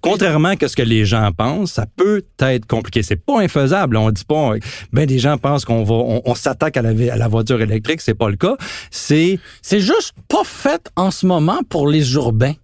Contrairement 0.00 0.54
à 0.60 0.68
ce 0.68 0.76
que 0.76 0.82
les 0.82 1.04
gens 1.04 1.30
pensent, 1.36 1.72
ça 1.72 1.86
peut 1.96 2.24
être 2.40 2.66
compliqué. 2.66 3.02
C'est 3.02 3.16
pas 3.16 3.40
infaisable. 3.40 3.96
On 3.96 4.10
dit 4.10 4.24
pas, 4.24 4.52
ben 4.92 5.06
des 5.06 5.18
gens 5.18 5.38
pensent 5.38 5.64
qu'on 5.64 5.84
va, 5.84 5.94
on, 5.94 6.34
s'attaque 6.34 6.76
à 6.76 6.82
la, 6.82 6.90
à 7.12 7.16
la 7.16 7.28
voiture 7.28 7.60
électrique. 7.60 8.00
C'est 8.00 8.14
pas 8.14 8.28
le 8.28 8.36
cas. 8.36 8.56
C'est, 8.90 9.38
c'est 9.62 9.80
juste 9.80 10.14
pas 10.28 10.44
fait 10.44 10.90
en 10.96 11.10
ce 11.10 11.26
moment 11.26 11.60
pour 11.68 11.88
les 11.88 12.14
urbains. 12.14 12.54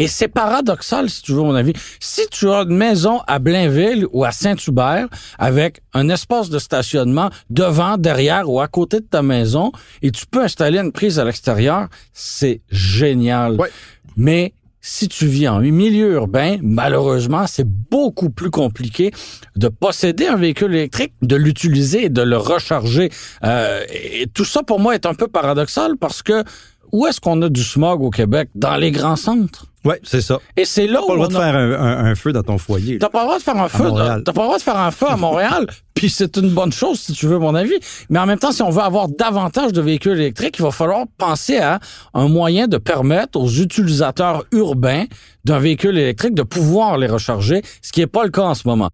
Et 0.00 0.08
c'est 0.08 0.28
paradoxal, 0.28 1.10
si 1.10 1.20
tu 1.20 1.32
veux 1.32 1.42
mon 1.42 1.54
avis. 1.54 1.74
Si 2.00 2.22
tu 2.30 2.48
as 2.48 2.62
une 2.62 2.74
maison 2.74 3.20
à 3.26 3.38
Blainville 3.38 4.06
ou 4.12 4.24
à 4.24 4.32
Saint-Hubert 4.32 5.08
avec 5.38 5.82
un 5.92 6.08
espace 6.08 6.48
de 6.48 6.58
stationnement 6.58 7.28
devant, 7.50 7.98
derrière 7.98 8.48
ou 8.48 8.62
à 8.62 8.66
côté 8.66 9.00
de 9.00 9.04
ta 9.04 9.20
maison 9.20 9.72
et 10.00 10.10
tu 10.10 10.24
peux 10.24 10.42
installer 10.42 10.78
une 10.78 10.90
prise 10.90 11.18
à 11.18 11.24
l'extérieur, 11.26 11.88
c'est 12.14 12.62
génial. 12.70 13.58
Mais 14.16 14.54
si 14.80 15.08
tu 15.08 15.26
vis 15.26 15.48
en 15.48 15.60
milieu 15.60 16.12
urbain, 16.12 16.56
malheureusement, 16.62 17.46
c'est 17.46 17.66
beaucoup 17.66 18.30
plus 18.30 18.50
compliqué 18.50 19.12
de 19.56 19.68
posséder 19.68 20.26
un 20.26 20.36
véhicule 20.36 20.74
électrique, 20.74 21.12
de 21.22 21.36
l'utiliser 21.36 22.06
et 22.06 22.08
de 22.08 22.22
le 22.22 22.36
recharger. 22.36 23.10
Euh, 23.44 23.84
et 23.90 24.26
tout 24.26 24.44
ça, 24.44 24.62
pour 24.62 24.80
moi, 24.80 24.94
est 24.94 25.06
un 25.06 25.14
peu 25.14 25.28
paradoxal 25.28 25.96
parce 25.98 26.22
que 26.22 26.44
où 26.92 27.06
est-ce 27.06 27.20
qu'on 27.20 27.40
a 27.42 27.48
du 27.48 27.62
smog 27.62 28.02
au 28.02 28.10
Québec? 28.10 28.48
Dans 28.54 28.76
les 28.76 28.90
grands 28.90 29.16
centres. 29.16 29.66
Oui, 29.84 29.94
c'est 30.02 30.20
ça. 30.20 30.38
Et 30.56 30.64
c'est 30.64 30.86
là 30.86 31.00
T'as 31.00 31.06
pas 31.06 31.12
où 31.12 31.22
le 31.22 31.28
droit 31.28 31.28
de 31.28 31.50
faire 31.50 31.80
un, 31.80 32.14
feu 32.14 32.32
dans 32.32 32.42
ton 32.42 32.58
foyer. 32.58 32.98
T'as 32.98 33.08
pas 33.08 33.20
le 33.20 33.24
droit 33.26 33.38
de 33.38 33.42
faire 33.42 33.56
un 33.56 33.68
feu. 33.68 33.84
Montréal. 33.84 34.22
T'as 34.24 34.32
pas 34.32 34.40
le 34.42 34.46
droit 34.46 34.58
de 34.58 34.62
faire 34.62 34.76
un 34.76 34.90
feu 34.90 35.06
à 35.08 35.16
Montréal. 35.16 35.66
Puis 36.00 36.08
c'est 36.08 36.38
une 36.38 36.48
bonne 36.48 36.72
chose 36.72 36.98
si 36.98 37.12
tu 37.12 37.26
veux 37.26 37.38
mon 37.38 37.54
avis. 37.54 37.78
Mais 38.08 38.18
en 38.18 38.24
même 38.24 38.38
temps, 38.38 38.52
si 38.52 38.62
on 38.62 38.70
veut 38.70 38.80
avoir 38.80 39.08
davantage 39.08 39.74
de 39.74 39.82
véhicules 39.82 40.18
électriques, 40.18 40.56
il 40.58 40.62
va 40.62 40.70
falloir 40.70 41.04
penser 41.18 41.58
à 41.58 41.78
un 42.14 42.26
moyen 42.26 42.68
de 42.68 42.78
permettre 42.78 43.38
aux 43.38 43.50
utilisateurs 43.50 44.46
urbains 44.50 45.04
d'un 45.44 45.58
véhicule 45.58 45.98
électrique 45.98 46.34
de 46.34 46.42
pouvoir 46.42 46.96
les 46.96 47.06
recharger, 47.06 47.60
ce 47.82 47.92
qui 47.92 48.00
est 48.00 48.06
pas 48.06 48.24
le 48.24 48.30
cas 48.30 48.44
en 48.44 48.54
ce 48.54 48.66
moment. 48.66 48.88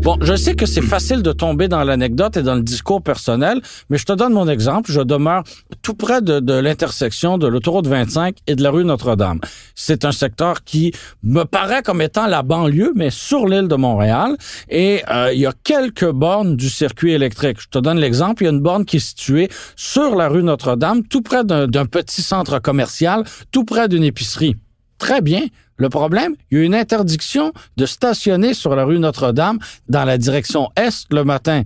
Bon, 0.00 0.16
je 0.22 0.36
sais 0.36 0.54
que 0.54 0.64
c'est 0.64 0.80
facile 0.80 1.22
de 1.22 1.32
tomber 1.32 1.66
dans 1.66 1.82
l'anecdote 1.82 2.36
et 2.36 2.42
dans 2.42 2.54
le 2.54 2.62
discours 2.62 3.02
personnel, 3.02 3.60
mais 3.90 3.98
je 3.98 4.04
te 4.06 4.12
donne 4.12 4.32
mon 4.32 4.48
exemple. 4.48 4.92
Je 4.92 5.00
demeure 5.00 5.42
tout 5.82 5.94
près 5.94 6.22
de, 6.22 6.52
l'intersection 6.60 7.36
de 7.36 7.48
l'autoroute 7.48 7.88
25 7.88 8.36
et 8.46 8.54
de 8.54 8.62
la 8.62 8.70
rue 8.70 8.84
Notre-Dame. 8.84 9.40
C'est 9.74 10.04
un 10.04 10.12
secteur 10.12 10.62
qui 10.64 10.92
me 11.24 11.42
paraît 11.42 11.82
comme 11.82 12.00
étant 12.00 12.26
la 12.26 12.42
banlieue, 12.42 12.92
mais 12.94 13.10
sur 13.10 13.46
l'île 13.46 13.66
de 13.66 13.74
Montréal. 13.74 14.36
Et 14.68 15.02
euh, 15.10 15.32
il 15.32 15.40
y 15.40 15.46
a 15.46 15.52
quelques 15.64 16.10
bornes 16.10 16.56
du 16.56 16.70
circuit 16.70 17.12
électrique. 17.12 17.60
Je 17.60 17.68
te 17.68 17.78
donne 17.78 17.98
l'exemple. 17.98 18.44
Il 18.44 18.46
y 18.46 18.48
a 18.48 18.52
une 18.52 18.60
borne 18.60 18.84
qui 18.84 18.96
est 18.96 19.00
située 19.00 19.48
sur 19.74 20.14
la 20.14 20.28
rue 20.28 20.44
Notre-Dame, 20.44 21.02
tout 21.02 21.22
près 21.22 21.44
d'un 21.44 21.86
petit 21.86 22.22
centre 22.22 22.60
commercial, 22.60 23.24
tout 23.50 23.64
près 23.64 23.88
d'une 23.88 24.04
épicerie. 24.04 24.56
Très 24.98 25.20
bien. 25.20 25.42
Le 25.78 25.88
problème, 25.88 26.34
il 26.50 26.58
y 26.58 26.60
a 26.60 26.64
une 26.64 26.74
interdiction 26.74 27.52
de 27.76 27.86
stationner 27.86 28.52
sur 28.52 28.74
la 28.76 28.84
rue 28.84 28.98
Notre-Dame 28.98 29.58
dans 29.88 30.04
la 30.04 30.18
direction 30.18 30.68
est 30.76 31.06
le 31.10 31.24
matin. 31.24 31.62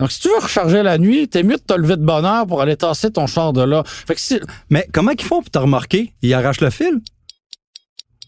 Donc, 0.00 0.10
si 0.10 0.20
tu 0.20 0.28
veux 0.28 0.38
recharger 0.38 0.82
la 0.82 0.98
nuit, 0.98 1.28
t'es 1.28 1.42
mieux 1.42 1.56
de 1.56 1.62
te 1.62 1.74
lever 1.74 1.96
de 1.96 2.04
bonne 2.04 2.24
heure 2.24 2.46
pour 2.46 2.60
aller 2.60 2.76
tasser 2.76 3.12
ton 3.12 3.26
char 3.26 3.52
de 3.52 3.62
là. 3.62 3.84
Fait 3.86 4.14
que 4.14 4.20
si, 4.20 4.40
Mais 4.70 4.88
comment 4.92 5.12
ils 5.12 5.22
font 5.22 5.40
pour 5.40 5.50
te 5.50 5.58
remarquer? 5.58 6.14
Ils 6.22 6.34
arrachent 6.34 6.60
le 6.60 6.70
fil? 6.70 7.00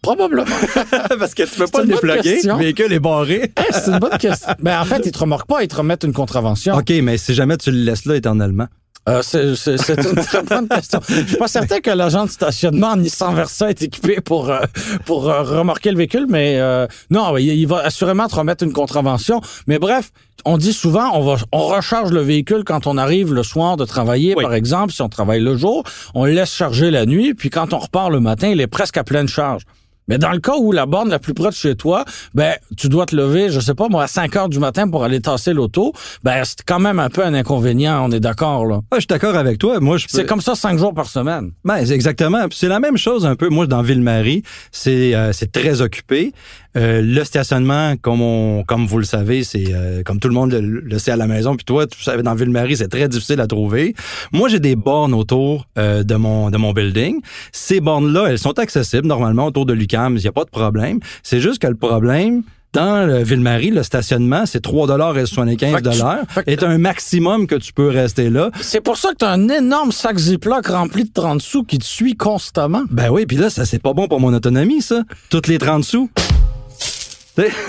probablement. 0.06 0.44
Parce 1.18 1.35
que 1.35 1.42
tu 1.42 1.58
peux 1.58 1.66
pas 1.66 1.80
le 1.82 1.88
déploguer, 1.88 2.23
question. 2.23 2.56
le 2.56 2.64
véhicule 2.64 2.92
est 2.92 3.00
barré. 3.00 3.52
Eh, 3.58 3.73
c'est 3.73 3.90
une 3.90 3.99
bonne 3.99 4.18
question. 4.18 4.52
Ben, 4.61 4.80
en 4.80 4.85
fait, 4.85 5.02
ils 5.04 5.11
te 5.11 5.18
remarquent 5.18 5.49
pas, 5.49 5.62
ils 5.62 5.68
te 5.68 5.75
remettent 5.76 6.04
une 6.04 6.12
contravention. 6.12 6.76
OK, 6.76 6.90
mais 7.02 7.18
si 7.18 7.35
jamais 7.35 7.56
tu 7.56 7.73
le 7.73 7.78
laisses 7.78 8.04
là 8.04 8.14
éternellement. 8.14 8.68
Euh, 9.09 9.23
c'est 9.23 9.45
une 9.89 10.15
très 10.17 10.43
bonne 10.49 10.69
question. 10.69 11.01
Je 11.09 11.27
suis 11.27 11.37
pas 11.37 11.47
certain 11.47 11.81
que 11.81 11.91
l'agent 11.91 12.25
de 12.25 12.31
stationnement 12.31 12.89
en 12.89 12.97
Nissan 12.97 13.35
Versa 13.37 13.71
est 13.71 13.83
équipé 13.83 14.21
pour 14.21 14.51
euh, 14.51 14.61
pour 15.05 15.31
euh, 15.31 15.43
remorquer 15.43 15.91
le 15.93 15.97
véhicule, 15.97 16.27
mais 16.29 16.59
euh, 16.59 16.87
non, 17.11 17.37
il, 17.37 17.47
il 17.47 17.67
va 17.67 17.79
assurément 17.85 18.27
te 18.27 18.35
remettre 18.35 18.65
une 18.65 18.73
contravention. 18.73 19.41
Mais 19.69 19.79
bref, 19.79 20.11
on 20.45 20.59
dit 20.59 20.73
souvent, 20.73 21.11
on 21.15 21.21
va 21.23 21.37
on 21.53 21.67
recharge 21.69 22.11
le 22.11 22.21
véhicule 22.21 22.65
quand 22.65 22.87
on 22.89 22.97
arrive 22.99 23.33
le 23.33 23.43
soir 23.45 23.77
de 23.77 23.85
travailler, 23.85 24.35
Oui. 24.37 24.43
par 24.43 24.55
exemple, 24.55 24.93
si 24.93 25.03
on 25.03 25.09
travaille 25.09 25.41
le 25.41 25.57
jour, 25.57 25.85
on 26.15 26.25
le 26.25 26.33
laisse 26.33 26.53
charger 26.53 26.91
la 26.91 27.07
nuit, 27.07 27.35
puis 27.35 27.49
quand 27.51 27.73
on 27.73 27.79
repart 27.79 28.11
le 28.11 28.19
matin, 28.21 28.49
il 28.49 28.61
est 28.61 28.67
presque 28.67 28.97
à 28.97 29.05
pleine 29.05 29.29
charge. 29.29 29.63
Mais 30.09 30.19
dans 30.19 30.33
le 30.33 30.39
cas 30.39 30.57
où 30.57 30.73
la 30.73 30.87
borne 30.87 31.09
la 31.09 31.19
plus 31.19 31.35
près 31.35 31.49
de 31.49 31.55
chez 31.55 31.75
toi, 31.75 32.05
ben 32.35 32.55
tu 32.77 32.89
dois 32.89 33.07
te 33.07 33.17
lever, 33.17 33.51
je 33.51 33.61
sais 33.61 33.75
pas 33.75 33.89
moi, 33.89 34.05
à 34.05 34.07
5 34.07 34.37
heures 34.37 34.49
du 34.49 34.59
matin 34.59 34.89
pour 34.89 35.05
aller 35.05 35.21
tasser 35.21 35.53
l'auto, 35.53 35.93
ben 36.23 36.43
c'est 36.45 36.63
quand 36.65 36.79
même 36.79 36.99
un 36.99 37.09
peu 37.09 37.25
un 37.25 37.35
inconvénient, 37.35 38.05
on 38.05 38.11
est 38.11 38.21
d'accord 38.21 38.67
là. 38.67 38.81
Ah, 38.91 38.97
je 38.97 39.01
suis 39.01 39.07
d'accord 39.09 39.37
avec 39.37 39.59
toi. 39.59 39.81
Moi, 39.81 39.99
je 39.99 40.07
peux... 40.07 40.17
C'est 40.17 40.27
comme 40.27 40.41
ça 40.41 40.55
cinq 40.55 40.79
jours 40.79 40.95
par 40.95 41.07
semaine. 41.07 41.51
Ben, 41.65 41.85
c'est 41.85 41.95
exactement. 41.95 42.47
C'est 42.51 42.69
la 42.69 42.81
même 42.81 42.97
chose 42.97 43.27
un 43.27 43.37
peu. 43.37 43.49
Moi, 43.49 43.67
dans 43.67 43.83
Ville-Marie, 43.83 44.43
c'est 44.73 45.15
euh, 45.15 45.33
c'est 45.33 45.51
très 45.53 45.81
occupé. 45.81 46.33
Euh, 46.76 47.00
le 47.02 47.25
stationnement, 47.25 47.95
comme 48.00 48.21
on, 48.21 48.62
comme 48.64 48.87
vous 48.87 48.99
le 48.99 49.04
savez, 49.04 49.45
c'est 49.45 49.64
euh, 49.73 50.02
comme 50.04 50.18
tout 50.21 50.28
le 50.28 50.35
monde 50.35 50.52
le, 50.52 50.61
le 50.61 50.99
sait 50.99 51.11
à 51.11 51.16
la 51.16 51.26
maison. 51.26 51.56
Puis 51.56 51.64
toi, 51.64 51.87
tu 51.87 52.02
savais 52.02 52.23
dans 52.23 52.35
Ville-Marie, 52.35 52.76
c'est 52.76 52.88
très 52.88 53.09
difficile 53.09 53.40
à 53.40 53.47
trouver. 53.47 53.95
Moi, 54.33 54.49
j'ai 54.49 54.61
des 54.61 54.76
bornes 54.76 55.14
autour 55.14 55.66
euh, 55.78 56.02
de 56.02 56.14
mon 56.16 56.50
de 56.50 56.56
mon 56.59 56.73
building. 56.73 57.21
Ces 57.52 57.80
bornes-là, 57.80 58.26
elles 58.28 58.38
sont 58.38 58.59
accessibles 58.59 59.06
normalement 59.06 59.47
autour 59.47 59.64
de 59.66 59.73
l'UCAM. 59.73 60.16
Il 60.16 60.21
n'y 60.23 60.26
a 60.28 60.33
pas 60.33 60.45
de 60.45 60.50
problème. 60.50 61.00
C'est 61.23 61.40
juste 61.40 61.61
que 61.61 61.66
le 61.66 61.76
problème. 61.76 62.42
Dans 62.73 63.06
le 63.06 63.23
Ville-Marie, 63.23 63.71
le 63.71 63.83
stationnement, 63.83 64.45
c'est 64.45 64.62
3,75 64.62 65.59
Fait 65.59 65.80
que 65.80 65.88
tu- 65.88 66.33
fait 66.35 66.45
que- 66.45 66.50
est 66.50 66.62
un 66.62 66.76
maximum 66.76 67.47
que 67.47 67.54
tu 67.54 67.73
peux 67.73 67.88
rester 67.88 68.28
là. 68.28 68.50
C'est 68.61 68.83
pour 68.83 68.99
ça 68.99 69.12
que 69.12 69.16
t'as 69.18 69.30
un 69.33 69.49
énorme 69.49 69.92
sac 69.92 70.18
Ziploc 70.18 70.66
rempli 70.66 71.04
de 71.04 71.11
30 71.11 71.40
sous 71.40 71.62
qui 71.64 71.78
te 71.78 71.85
suit 71.87 72.16
constamment. 72.16 72.83
Ben 72.90 73.09
oui, 73.09 73.25
puis 73.25 73.38
là, 73.38 73.49
ça 73.49 73.64
c'est 73.64 73.78
pas 73.78 73.95
bon 73.95 74.09
pour 74.09 74.21
mon 74.21 74.35
autonomie, 74.35 74.83
ça. 74.83 75.04
Toutes 75.30 75.47
les 75.47 75.56
30 75.56 75.85
sous. 75.85 76.11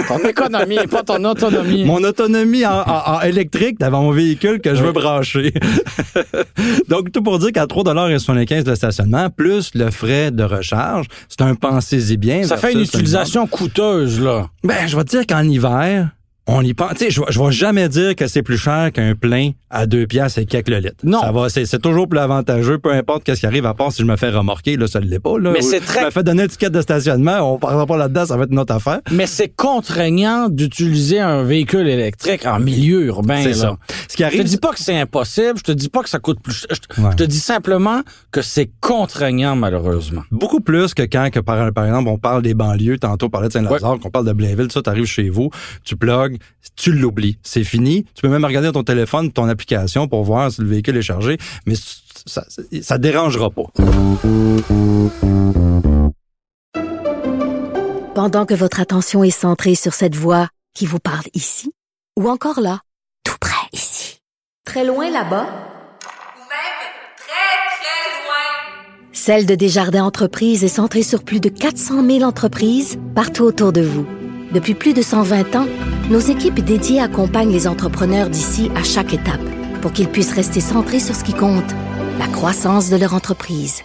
Ton 0.08 0.20
économie, 0.20 0.78
pas 0.90 1.04
ton 1.04 1.24
autonomie. 1.26 1.84
Mon 1.84 2.04
autonomie 2.04 2.66
en, 2.66 2.80
en- 2.82 3.16
en 3.18 3.22
électrique 3.22 3.80
devant 3.80 4.02
mon 4.04 4.12
véhicule 4.12 4.62
que 4.62 4.74
je 4.76 4.84
veux 4.84 4.92
brancher. 4.94 5.54
Donc, 6.90 7.12
tout 7.12 7.22
pour 7.22 7.40
dire 7.40 7.52
qu'à 7.52 7.66
3,75 7.66 8.64
de 8.64 8.76
stationnement, 8.76 9.30
plus 9.30 9.72
le 9.76 9.92
frais 9.92 10.32
de 10.32 10.44
recharge, 10.44 11.08
c'est 11.30 11.42
un 11.42 11.56
pensez-y 11.56 12.18
bien. 12.18 12.44
Ça 12.44 12.58
fait 12.58 12.74
une 12.74 12.82
utilisation 12.82 13.48
coûteuse, 13.48 14.20
là. 14.22 14.48
Ben, 14.64 14.88
je 14.88 14.96
vais 14.96 15.04
te 15.04 15.10
dire 15.12 15.28
qu'en 15.28 15.44
hiver, 15.44 16.10
on 16.48 16.62
y 16.64 16.74
pense. 16.74 16.92
Tu 16.94 17.06
sais, 17.06 17.12
je, 17.12 17.20
vais- 17.20 17.28
je 17.30 17.40
vais 17.42 17.52
jamais 17.52 17.90
dire 17.90 18.16
que 18.16 18.28
c'est 18.28 18.42
plus 18.42 18.58
cher 18.58 18.92
qu'un 18.94 19.16
plein 19.16 19.52
à 19.70 19.86
deux 19.86 20.08
piastres 20.08 20.40
et 20.40 20.46
quelques 20.46 20.70
le 20.70 20.78
litre. 20.80 20.96
Non. 21.04 21.20
Ça 21.20 21.32
va, 21.34 21.50
c'est, 21.50 21.66
c'est 21.66 21.80
toujours 21.80 22.08
plus 22.08 22.20
avantageux, 22.20 22.78
peu 22.78 22.92
importe 22.94 23.24
qu'est-ce 23.26 23.42
qui 23.42 23.46
arrive, 23.46 23.66
à 23.66 23.74
part 23.74 23.92
si 23.92 24.02
je 24.02 24.08
me 24.08 24.16
fais 24.16 24.30
remorquer, 24.30 24.78
là, 24.78 24.88
ça 24.88 25.02
ne 25.02 25.06
l'est 25.06 25.20
pas, 25.20 25.38
là. 25.40 25.52
Mais 25.52 25.62
c'est 25.62 25.82
Je 25.82 25.86
très- 25.86 26.06
me 26.06 26.10
fais 26.10 26.24
donner 26.24 26.44
une 26.44 26.46
étiquette 26.46 26.72
de 26.72 26.80
stationnement, 26.82 27.40
on 27.54 27.58
parlera 27.60 27.86
pas 27.86 27.98
là-dedans, 27.98 28.26
ça 28.26 28.38
va 28.38 28.44
être 28.46 28.52
notre 28.52 28.74
affaire. 28.74 29.02
Mais 29.12 29.26
c'est 29.28 29.50
contraignant 29.50 30.48
d'utiliser 30.50 31.20
un 31.20 31.44
véhicule 31.44 31.88
électrique 31.88 32.46
en 32.46 32.60
milieu 32.60 33.04
urbain. 33.06 33.42
C'est 33.44 33.50
là. 33.50 33.56
ça. 33.56 33.78
Ce 34.08 34.16
qui 34.16 34.24
Je 34.24 34.30
te 34.30 34.34
arrive, 34.36 34.44
dis 34.46 34.58
pas 34.58 34.72
que 34.72 34.80
c'est 34.80 34.98
impossible, 34.98 35.58
je 35.58 35.64
te 35.64 35.72
dis 35.74 35.90
pas 35.90 36.02
que 36.02 36.10
ça 36.10 36.20
coûte 36.20 36.40
plus 36.42 36.54
cher. 36.54 36.70
Je 36.72 36.80
te, 36.96 37.02
Ouais. 37.02 37.10
je 37.12 37.18
te 37.18 37.24
dis 37.24 37.40
simplement 37.40 38.02
que 38.32 38.42
c'est 38.42 38.70
contraignant, 38.80 39.56
malheureusement. 39.58 40.24
beaucoup 40.32 40.62
plus 40.62 40.94
que 40.94 41.04
quand, 41.04 41.30
que 41.32 41.40
par, 41.40 41.74
par 41.74 41.86
exemple, 41.86 42.08
on 42.10 42.18
parle 42.18 42.42
des 42.42 42.54
banlieues, 42.54 42.98
tantôt 43.00 43.26
on 43.26 43.30
parlait 43.30 43.50
de 43.50 43.54
Saint-Lazare, 43.54 44.00
qu'on 44.00 44.10
parle 44.10 44.26
de 44.26 44.34
Blainville, 44.34 44.72
ça, 44.72 44.82
t'arrives 44.82 45.06
chez 45.06 45.30
vous, 45.30 45.50
tu 45.84 45.96
plugues, 45.98 46.37
tu 46.76 46.94
l'oublies. 46.94 47.38
C'est 47.44 47.64
fini. 47.64 48.06
Tu 48.16 48.22
peux 48.22 48.30
même 48.30 48.46
regarder 48.46 48.72
ton 48.72 48.84
téléphone, 48.84 49.32
ton 49.32 49.48
application 49.48 50.08
pour 50.08 50.24
voir 50.24 50.52
si 50.52 50.62
le 50.62 50.68
véhicule 50.68 50.98
est 50.98 51.02
chargé, 51.02 51.38
mais 51.66 51.76
ça, 52.26 52.46
ça 52.82 52.98
dérangera 52.98 53.50
pas. 53.50 53.64
Pendant 58.16 58.46
que 58.48 58.56
votre 58.56 58.80
attention 58.80 59.24
est 59.24 59.30
centrée 59.30 59.76
sur 59.76 59.94
cette 59.94 60.16
voix 60.16 60.50
qui 60.74 60.86
vous 60.86 61.00
parle 61.00 61.26
ici, 61.34 61.72
ou 62.18 62.30
encore 62.30 62.60
là, 62.60 62.82
tout 63.24 63.38
près 63.40 63.68
ici, 63.74 64.20
très 64.66 64.84
loin 64.84 65.06
là-bas, 65.12 65.46
ou 65.46 66.42
même 66.50 66.80
très, 67.16 67.58
très 67.78 68.10
loin. 68.24 69.12
Celle 69.12 69.46
de 69.46 69.54
Desjardins 69.54 70.04
Entreprises 70.04 70.64
est 70.64 70.68
centrée 70.68 71.04
sur 71.04 71.24
plus 71.24 71.40
de 71.40 71.50
400 71.50 72.04
000 72.04 72.24
entreprises 72.24 72.98
partout 73.14 73.44
autour 73.44 73.72
de 73.72 73.82
vous. 73.82 74.08
Depuis 74.58 74.74
plus 74.74 74.96
de 74.96 75.04
120 75.04 75.56
ans, 75.56 75.68
nos 76.10 76.18
équipes 76.18 76.62
dédiées 76.62 77.00
accompagnent 77.00 77.52
les 77.52 77.68
entrepreneurs 77.68 78.28
d'ici 78.28 78.72
à 78.76 78.82
chaque 78.82 79.14
étape 79.14 79.48
pour 79.84 79.92
qu'ils 79.92 80.08
puissent 80.08 80.34
rester 80.34 80.62
centrés 80.62 81.00
sur 81.00 81.14
ce 81.14 81.24
qui 81.24 81.34
compte, 81.34 81.76
la 82.18 82.26
croissance 82.26 82.90
de 82.90 82.98
leur 82.98 83.14
entreprise. 83.14 83.84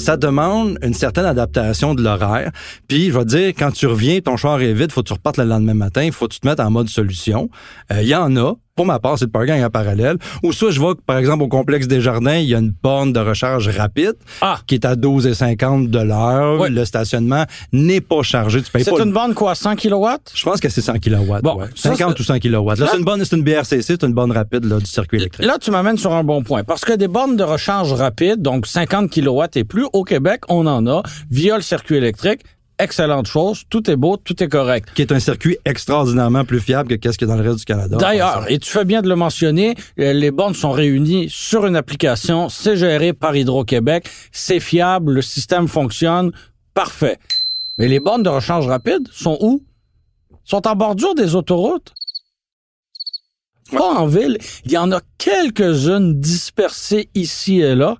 ça 0.00 0.16
demande 0.16 0.78
une 0.82 0.94
certaine 0.94 1.24
adaptation 1.24 1.92
de 1.92 2.00
l'horaire. 2.00 2.52
Puis, 2.86 3.06
je 3.06 3.18
vais 3.18 3.24
te 3.24 3.28
dire, 3.28 3.48
quand 3.48 3.72
tu 3.72 3.88
reviens, 3.88 4.20
ton 4.20 4.36
char 4.36 4.60
est 4.62 4.72
vide, 4.72 4.92
faut 4.92 5.02
que 5.02 5.08
tu 5.08 5.12
repartes 5.12 5.36
le 5.36 5.44
lendemain 5.44 5.74
matin, 5.74 6.04
il 6.04 6.12
faut 6.12 6.28
que 6.28 6.34
tu 6.34 6.38
te 6.38 6.46
mettes 6.46 6.60
en 6.60 6.70
mode 6.70 6.88
solution. 6.88 7.50
Euh, 7.90 8.02
Il 8.02 8.08
y 8.08 8.14
en 8.14 8.36
a. 8.36 8.54
Pour 8.76 8.84
ma 8.84 8.98
part, 8.98 9.18
c'est 9.18 9.24
le 9.24 9.30
parking 9.30 9.64
en 9.64 9.70
parallèle. 9.70 10.18
Ou 10.42 10.52
soit 10.52 10.70
je 10.70 10.78
vois 10.78 10.94
que, 10.94 11.00
par 11.00 11.16
exemple, 11.16 11.42
au 11.42 11.48
complexe 11.48 11.88
des 11.88 12.02
jardins, 12.02 12.34
il 12.36 12.44
y 12.44 12.54
a 12.54 12.58
une 12.58 12.74
borne 12.82 13.10
de 13.10 13.18
recharge 13.20 13.68
rapide 13.68 14.12
Ah! 14.42 14.58
qui 14.66 14.74
est 14.74 14.84
à 14.84 14.94
12,50 14.96 15.88
de 15.88 15.98
l'heure. 15.98 16.60
Oui. 16.60 16.68
Le 16.70 16.84
stationnement 16.84 17.44
n'est 17.72 18.02
pas 18.02 18.20
chargé. 18.22 18.60
Tu 18.62 18.70
payes 18.70 18.84
C'est 18.84 18.90
pas 18.90 19.02
une 19.02 19.14
borne 19.14 19.32
quoi, 19.32 19.54
100 19.54 19.76
kW? 19.76 20.06
Je 20.34 20.44
pense 20.44 20.60
que 20.60 20.68
c'est 20.68 20.82
100 20.82 20.98
kW. 20.98 21.40
Bon, 21.42 21.56
ouais. 21.56 21.68
ça, 21.74 21.94
50 21.94 22.16
c'est- 22.18 22.20
ou 22.20 22.24
100 22.24 22.38
kW. 22.38 22.50
Là, 22.52 22.74
Là- 22.84 22.88
c'est 22.90 22.98
une 22.98 23.04
bonne, 23.04 23.24
c'est 23.24 23.34
une 23.36 23.42
BRCC, 23.42 23.80
c'est 23.82 24.02
une 24.02 24.12
bonne 24.12 24.30
rapide 24.30 24.66
là, 24.66 24.78
du 24.78 24.84
circuit 24.84 25.16
électrique. 25.20 25.46
Là, 25.46 25.56
tu 25.58 25.70
m'amènes 25.70 25.96
sur 25.96 26.12
un 26.12 26.22
bon 26.22 26.42
point. 26.42 26.62
Parce 26.62 26.84
que 26.84 26.92
des 26.92 27.08
bornes 27.08 27.36
de 27.36 27.44
recharge 27.44 27.94
rapide, 27.94 28.42
donc 28.42 28.66
50 28.66 29.10
kW 29.10 29.42
et 29.54 29.64
plus, 29.64 29.86
au 29.94 30.04
Québec, 30.04 30.42
on 30.50 30.66
en 30.66 30.86
a 30.86 31.02
via 31.30 31.56
le 31.56 31.62
circuit 31.62 31.96
électrique. 31.96 32.42
Excellente 32.78 33.26
chose. 33.26 33.62
Tout 33.70 33.90
est 33.90 33.96
beau, 33.96 34.18
tout 34.18 34.42
est 34.42 34.48
correct. 34.48 34.90
Qui 34.94 35.02
est 35.02 35.12
un 35.12 35.18
circuit 35.18 35.56
extraordinairement 35.64 36.44
plus 36.44 36.60
fiable 36.60 36.90
que 36.90 36.94
qu'est-ce 36.94 37.16
qu'il 37.16 37.26
y 37.26 37.30
a 37.30 37.34
dans 37.34 37.40
le 37.40 37.48
reste 37.48 37.60
du 37.60 37.64
Canada. 37.64 37.96
D'ailleurs, 37.96 38.50
et 38.50 38.58
tu 38.58 38.70
fais 38.70 38.84
bien 38.84 39.00
de 39.00 39.08
le 39.08 39.16
mentionner, 39.16 39.74
euh, 39.98 40.12
les 40.12 40.30
bornes 40.30 40.54
sont 40.54 40.72
réunies 40.72 41.28
sur 41.30 41.66
une 41.66 41.76
application, 41.76 42.50
c'est 42.50 42.76
géré 42.76 43.14
par 43.14 43.34
Hydro-Québec, 43.34 44.08
c'est 44.30 44.60
fiable, 44.60 45.14
le 45.14 45.22
système 45.22 45.68
fonctionne, 45.68 46.32
parfait. 46.74 47.18
Mais 47.78 47.88
les 47.88 48.00
bornes 48.00 48.22
de 48.22 48.28
recharge 48.28 48.66
rapide 48.66 49.08
sont 49.10 49.38
où? 49.40 49.62
Sont 50.44 50.66
en 50.68 50.76
bordure 50.76 51.14
des 51.14 51.34
autoroutes? 51.34 51.94
Pas 53.72 53.94
en 53.94 54.06
ville. 54.06 54.38
Il 54.64 54.72
y 54.72 54.78
en 54.78 54.92
a 54.92 55.00
quelques-unes 55.18 56.20
dispersées 56.20 57.08
ici 57.14 57.60
et 57.60 57.74
là, 57.74 57.96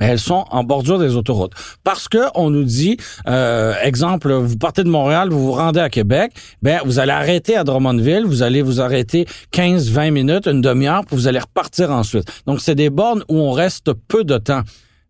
elles 0.00 0.18
sont 0.18 0.44
en 0.50 0.64
bordure 0.64 0.98
des 0.98 1.14
autoroutes. 1.16 1.52
Parce 1.84 2.08
que 2.08 2.18
on 2.34 2.50
nous 2.50 2.64
dit, 2.64 2.96
euh, 3.28 3.74
exemple, 3.82 4.32
vous 4.32 4.56
partez 4.56 4.82
de 4.82 4.88
Montréal, 4.88 5.28
vous 5.30 5.46
vous 5.46 5.52
rendez 5.52 5.80
à 5.80 5.88
Québec, 5.88 6.32
ben 6.62 6.80
vous 6.84 6.98
allez 6.98 7.12
arrêter 7.12 7.56
à 7.56 7.64
Drummondville, 7.64 8.24
vous 8.24 8.42
allez 8.42 8.62
vous 8.62 8.80
arrêter 8.80 9.26
15-20 9.52 10.10
minutes, 10.10 10.46
une 10.46 10.60
demi-heure, 10.60 11.04
puis 11.04 11.16
vous 11.16 11.28
allez 11.28 11.38
repartir 11.38 11.90
ensuite. 11.90 12.24
Donc 12.46 12.60
c'est 12.60 12.74
des 12.74 12.90
bornes 12.90 13.24
où 13.28 13.38
on 13.38 13.52
reste 13.52 13.92
peu 14.08 14.24
de 14.24 14.38
temps. 14.38 14.62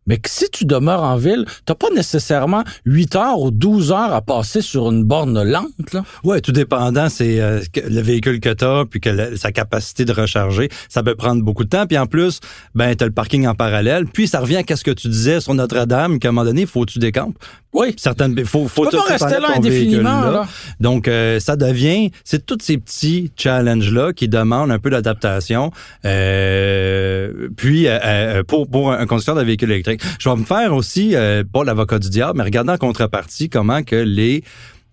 Mais 0.07 0.17
que 0.17 0.29
si 0.31 0.49
tu 0.51 0.65
demeures 0.65 1.03
en 1.03 1.17
ville, 1.17 1.45
t'as 1.67 1.75
pas 1.75 1.89
nécessairement 1.95 2.65
8 2.87 3.17
heures 3.17 3.39
ou 3.41 3.51
12 3.51 3.93
heures 3.93 4.13
à 4.15 4.23
passer 4.23 4.61
sur 4.63 4.91
une 4.91 5.05
borne 5.05 5.43
lente. 5.43 5.93
Là. 5.93 6.03
Ouais, 6.25 6.41
tout 6.41 6.53
dépendant, 6.53 7.09
c'est 7.09 7.41
euh, 7.41 7.61
le 7.87 8.01
véhicule 8.01 8.41
que 8.41 8.53
tu 8.53 8.65
as, 8.65 8.85
puis 8.89 9.01
que 9.01 9.11
la- 9.11 9.37
sa 9.37 9.53
capacité 9.53 10.05
de 10.05 10.13
recharger, 10.13 10.69
ça 10.89 11.03
peut 11.03 11.15
prendre 11.15 11.43
beaucoup 11.43 11.65
de 11.65 11.69
temps. 11.69 11.87
Puis 11.87 11.99
en 11.99 12.07
plus, 12.07 12.41
ben 12.75 12.95
tu 12.97 13.05
as 13.05 13.07
le 13.07 13.13
parking 13.13 13.47
en 13.47 13.55
parallèle. 13.55 14.07
Puis 14.07 14.27
ça 14.27 14.41
revient 14.41 14.63
à 14.69 14.77
ce 14.77 14.85
que 14.85 14.91
tu 14.91 15.09
disais 15.09 15.41
sur 15.41 15.55
Notre-Dame, 15.55 16.19
qu'à 16.19 16.29
un 16.29 16.33
moment 16.33 16.45
donné, 16.47 16.67
faut 16.67 16.85
que 16.85 16.91
tu 16.93 16.99
décampes. 16.99 17.37
Oui. 17.73 17.95
Certaines, 17.97 18.45
faut, 18.45 18.67
faut 18.67 18.85
Tu 18.87 18.91
peux 18.91 18.97
tout- 18.97 19.03
pas 19.07 19.13
rester 19.13 19.41
là 19.41 19.49
indéfiniment, 19.57 20.23
là. 20.23 20.49
Donc 20.81 21.07
euh, 21.07 21.39
ça 21.39 21.55
devient, 21.55 22.11
c'est 22.25 22.45
tous 22.45 22.59
ces 22.61 22.79
petits 22.79 23.31
challenges 23.37 23.93
là 23.93 24.13
qui 24.13 24.27
demandent 24.29 24.73
un 24.73 24.79
peu 24.81 24.91
d'adaptation. 24.91 25.71
Euh, 26.05 27.49
puis 27.57 27.87
euh, 27.87 27.99
euh, 28.05 28.43
pour 28.43 28.69
pour 28.69 28.93
un 28.93 29.07
conducteur 29.07 29.35
de 29.37 29.43
véhicule 29.43 29.71
électrique, 29.71 30.03
je 30.19 30.29
vais 30.29 30.37
me 30.37 30.45
faire 30.45 30.75
aussi 30.75 31.15
euh, 31.15 31.45
pas 31.51 31.65
l'avocat 31.65 31.99
du 31.99 32.11
diable, 32.11 32.39
mais 32.39 32.45
regarder 32.45 32.73
en 32.73 32.77
contrepartie 32.79 33.49
comment 33.49 33.83
que 33.83 33.97
les 33.97 34.43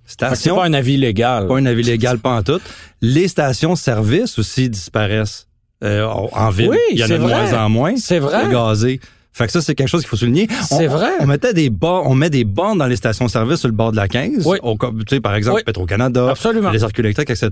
stations 0.05 0.55
pas 0.55 0.65
un 0.65 0.73
avis 0.73 0.97
légal. 0.97 1.47
pas 1.47 1.57
un 1.57 1.65
avis 1.65 1.83
légal 1.83 2.19
pas 2.19 2.35
en 2.37 2.43
tout. 2.43 2.59
Les 3.01 3.27
stations-service 3.27 4.37
aussi 4.39 4.69
disparaissent 4.69 5.47
euh, 5.83 6.05
en 6.05 6.49
ville. 6.49 6.69
Oui, 6.69 6.77
Il 6.91 6.99
y 6.99 7.03
en 7.03 7.05
a 7.05 7.09
de 7.09 7.15
vrai. 7.17 7.33
moins 7.51 7.65
en 7.65 7.69
moins. 7.69 7.95
C'est 7.97 8.19
vrai. 8.19 8.49
Gazé. 8.51 8.99
Fait 9.37 9.45
que 9.45 9.51
ça, 9.51 9.61
c'est 9.61 9.75
quelque 9.75 9.87
chose 9.87 10.01
qu'il 10.01 10.09
faut 10.09 10.15
souligner. 10.17 10.47
C'est 10.67 10.87
On- 10.87 10.91
vrai. 10.91 11.09
On 11.19 11.27
mettait 11.27 11.53
des 11.53 11.69
bornes, 11.69 12.07
on 12.07 12.15
met 12.15 12.29
des 12.29 12.43
bornes 12.43 12.79
dans 12.79 12.87
les 12.87 12.95
stations-service 12.95 13.59
sur 13.59 13.67
le 13.67 13.73
bord 13.75 13.91
de 13.91 13.97
la 13.97 14.07
15. 14.07 14.45
Oui. 14.45 14.57
Comme, 14.79 15.03
tu 15.05 15.15
sais, 15.15 15.21
par 15.21 15.35
exemple, 15.35 15.57
Oui. 15.57 15.63
Petro-Canada, 15.65 16.29
Absolument. 16.31 16.71
les 16.71 16.79
circuits 16.79 17.03
électriques, 17.03 17.29
etc. 17.29 17.49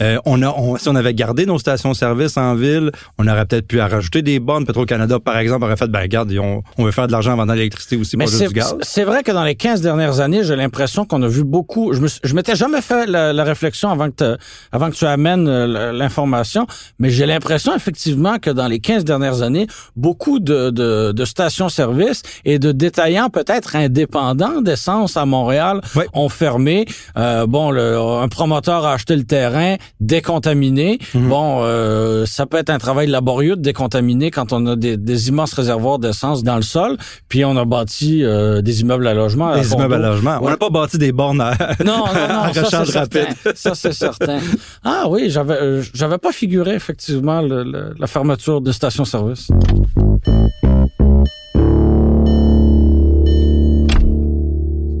Euh, 0.00 0.18
on 0.26 0.42
a, 0.42 0.48
on- 0.50 0.76
si 0.76 0.88
on 0.88 0.94
avait 0.94 1.14
gardé 1.14 1.46
nos 1.46 1.58
stations-service 1.58 2.36
en 2.36 2.54
ville, 2.54 2.90
on 3.18 3.26
aurait 3.26 3.46
peut-être 3.46 3.66
pu 3.66 3.80
en 3.80 3.88
rajouter 3.88 4.22
des 4.22 4.38
bornes. 4.38 4.66
Petro-Canada, 4.66 5.18
par 5.18 5.38
exemple, 5.38 5.64
aurait 5.64 5.76
fait, 5.76 5.88
ben, 5.88 6.00
regarde, 6.00 6.32
on, 6.40 6.62
on 6.76 6.84
veut 6.84 6.90
faire 6.90 7.06
de 7.06 7.12
l'argent 7.12 7.32
en 7.32 7.36
vendant 7.36 7.54
l'électricité 7.54 7.96
aussi, 7.96 8.16
Mais 8.16 8.24
pas 8.26 8.30
juste 8.30 8.42
c'est 8.42 8.48
du 8.48 8.54
gaz. 8.54 8.74
c'est 8.82 9.04
vrai 9.04 9.22
que 9.22 9.32
dans 9.32 9.44
les 9.44 9.54
15 9.54 9.80
dernières 9.80 10.20
années, 10.20 10.44
j'ai 10.44 10.56
l'impression 10.56 11.04
qu'on 11.06 11.22
a 11.22 11.28
vu 11.28 11.44
beaucoup. 11.44 11.92
Je 11.94 12.00
me 12.00 12.08
je 12.22 12.34
m'étais 12.34 12.54
jamais 12.56 12.80
fait 12.82 13.06
la, 13.06 13.32
la 13.32 13.44
réflexion 13.44 13.90
avant 13.90 14.06
que 14.10 14.16
te- 14.16 14.36
avant 14.72 14.90
que 14.90 14.96
tu 14.96 15.06
amènes 15.06 15.48
euh, 15.48 15.92
l'information, 15.92 16.66
mais 16.98 17.10
j'ai 17.10 17.26
l'impression 17.26 17.74
effectivement 17.74 18.38
que 18.38 18.50
dans 18.50 18.66
les 18.66 18.80
15 18.80 19.04
dernières 19.04 19.42
années, 19.42 19.66
beaucoup 19.96 20.38
de, 20.40 20.70
de, 20.70 20.97
de 21.12 21.24
stations-service 21.24 22.22
et 22.44 22.58
de 22.58 22.72
détaillants 22.72 23.30
peut-être 23.30 23.76
indépendants 23.76 24.60
d'essence 24.62 25.16
à 25.16 25.24
Montréal 25.26 25.80
Oui. 25.96 26.04
ont 26.14 26.28
fermé. 26.28 26.86
Euh, 27.16 27.46
bon, 27.46 27.70
le, 27.70 27.96
un 27.98 28.28
promoteur 28.28 28.84
a 28.86 28.92
acheté 28.94 29.16
le 29.16 29.24
terrain 29.24 29.76
décontaminé. 30.00 30.98
Mhm. 31.14 31.28
Bon, 31.28 31.60
euh, 31.62 32.26
ça 32.26 32.46
peut 32.46 32.56
être 32.58 32.70
un 32.70 32.78
travail 32.78 33.06
laborieux 33.06 33.56
de 33.56 33.62
décontaminer 33.62 34.30
quand 34.30 34.52
on 34.52 34.66
a 34.66 34.76
des, 34.76 34.96
des 34.96 35.28
immenses 35.28 35.52
réservoirs 35.54 35.98
d'essence 35.98 36.42
dans 36.42 36.56
le 36.56 36.62
sol, 36.62 36.96
puis 37.28 37.44
on 37.44 37.56
a 37.56 37.64
bâti 37.64 38.24
euh, 38.24 38.60
des 38.62 38.80
immeubles 38.82 39.06
à 39.06 39.14
logement. 39.14 39.54
Des 39.54 39.72
immeubles 39.72 39.94
à 39.94 39.98
logement. 39.98 40.38
On 40.42 40.48
n'a 40.50 40.56
pas 40.56 40.70
bâti 40.70 40.98
des 40.98 41.12
bornes 41.12 41.40
à, 41.40 41.52
Non, 41.84 41.98
non, 41.98 42.04
à 42.06 42.46
non, 42.48 42.52
ça 42.54 42.62
recharge 42.64 42.88
certain. 42.88 43.20
rapide. 43.20 43.36
Ça 43.54 43.74
c'est 43.74 43.92
certain. 43.92 44.38
Ah 44.84 45.04
oui, 45.08 45.30
j'avais 45.30 45.82
j'avais 45.94 46.18
pas 46.18 46.32
figuré 46.32 46.74
effectivement 46.74 47.40
le- 47.40 47.62
le- 47.64 47.94
la 47.98 48.06
fermeture 48.06 48.60
de 48.60 48.72
stations-service. 48.72 49.48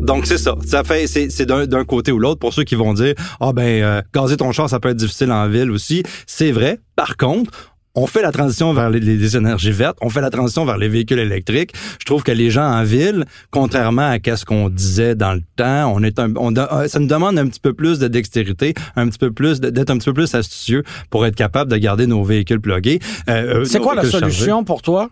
Donc 0.08 0.26
c'est 0.26 0.38
ça. 0.38 0.56
Ça 0.66 0.82
fait 0.84 1.06
c'est 1.06 1.28
c'est 1.30 1.46
d'un 1.46 1.84
côté 1.84 2.12
ou 2.12 2.18
l'autre 2.18 2.40
pour 2.40 2.54
ceux 2.54 2.64
qui 2.64 2.74
vont 2.74 2.94
dire 2.94 3.14
ah 3.40 3.52
ben 3.52 3.82
euh, 3.82 4.02
gazer 4.14 4.38
ton 4.38 4.52
char 4.52 4.68
ça 4.68 4.80
peut 4.80 4.88
être 4.88 4.96
difficile 4.96 5.30
en 5.30 5.46
ville 5.48 5.70
aussi. 5.70 6.02
C'est 6.26 6.50
vrai. 6.50 6.80
Par 6.96 7.16
contre 7.18 7.50
on 7.94 8.06
fait 8.06 8.22
la 8.22 8.30
transition 8.32 8.72
vers 8.72 8.90
les, 8.90 9.00
les 9.00 9.36
énergies 9.36 9.72
vertes, 9.72 9.98
on 10.00 10.08
fait 10.08 10.20
la 10.20 10.30
transition 10.30 10.64
vers 10.64 10.78
les 10.78 10.88
véhicules 10.88 11.18
électriques. 11.18 11.72
Je 11.98 12.04
trouve 12.06 12.22
que 12.22 12.30
les 12.30 12.48
gens 12.48 12.62
en 12.64 12.84
ville, 12.84 13.24
contrairement 13.50 14.08
à 14.12 14.36
ce 14.36 14.44
qu'on 14.44 14.68
disait 14.70 15.16
dans 15.16 15.32
le 15.34 15.42
temps, 15.56 15.92
on 15.94 16.02
est 16.04 16.18
un, 16.20 16.32
on, 16.36 16.56
euh, 16.56 16.86
ça 16.86 17.00
nous 17.00 17.08
demande 17.08 17.38
un 17.38 17.48
petit 17.48 17.58
peu 17.60 17.72
plus 17.74 17.98
de 17.98 18.06
dextérité, 18.06 18.74
un 18.94 19.08
petit 19.08 19.18
peu 19.18 19.32
plus 19.32 19.60
d'être 19.60 19.90
un 19.90 19.98
petit 19.98 20.06
peu 20.06 20.14
plus 20.14 20.32
astucieux 20.34 20.84
pour 21.10 21.26
être 21.26 21.34
capable 21.34 21.70
de 21.72 21.76
garder 21.76 22.06
nos 22.06 22.22
véhicules 22.22 22.60
plugués. 22.60 23.00
Euh, 23.28 23.64
C'est 23.64 23.78
nos 23.78 23.84
quoi 23.84 23.94
la 23.96 24.02
chargés. 24.02 24.20
solution 24.20 24.62
pour 24.64 24.80
toi? 24.80 25.10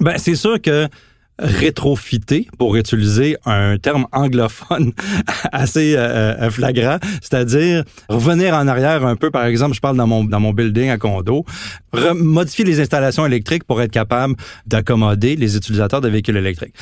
Ben, 0.00 0.14
c'est 0.16 0.36
sûr 0.36 0.62
que 0.62 0.86
rétrofiter, 1.38 2.48
pour 2.58 2.76
utiliser 2.76 3.36
un 3.44 3.78
terme 3.78 4.06
anglophone 4.12 4.92
assez 5.52 5.94
euh, 5.96 6.34
euh, 6.40 6.50
flagrant, 6.50 6.98
c'est-à-dire 7.20 7.84
revenir 8.08 8.54
en 8.54 8.66
arrière 8.66 9.06
un 9.06 9.16
peu, 9.16 9.30
par 9.30 9.44
exemple, 9.44 9.74
je 9.74 9.80
parle 9.80 9.96
dans 9.96 10.06
mon 10.06 10.24
dans 10.24 10.40
mon 10.40 10.52
building 10.52 10.90
à 10.90 10.98
condo, 10.98 11.44
modifier 12.14 12.64
les 12.64 12.80
installations 12.80 13.24
électriques 13.24 13.64
pour 13.64 13.80
être 13.80 13.92
capable 13.92 14.34
d'accommoder 14.66 15.36
les 15.36 15.56
utilisateurs 15.56 16.00
de 16.00 16.08
véhicules 16.08 16.36
électriques. 16.36 16.74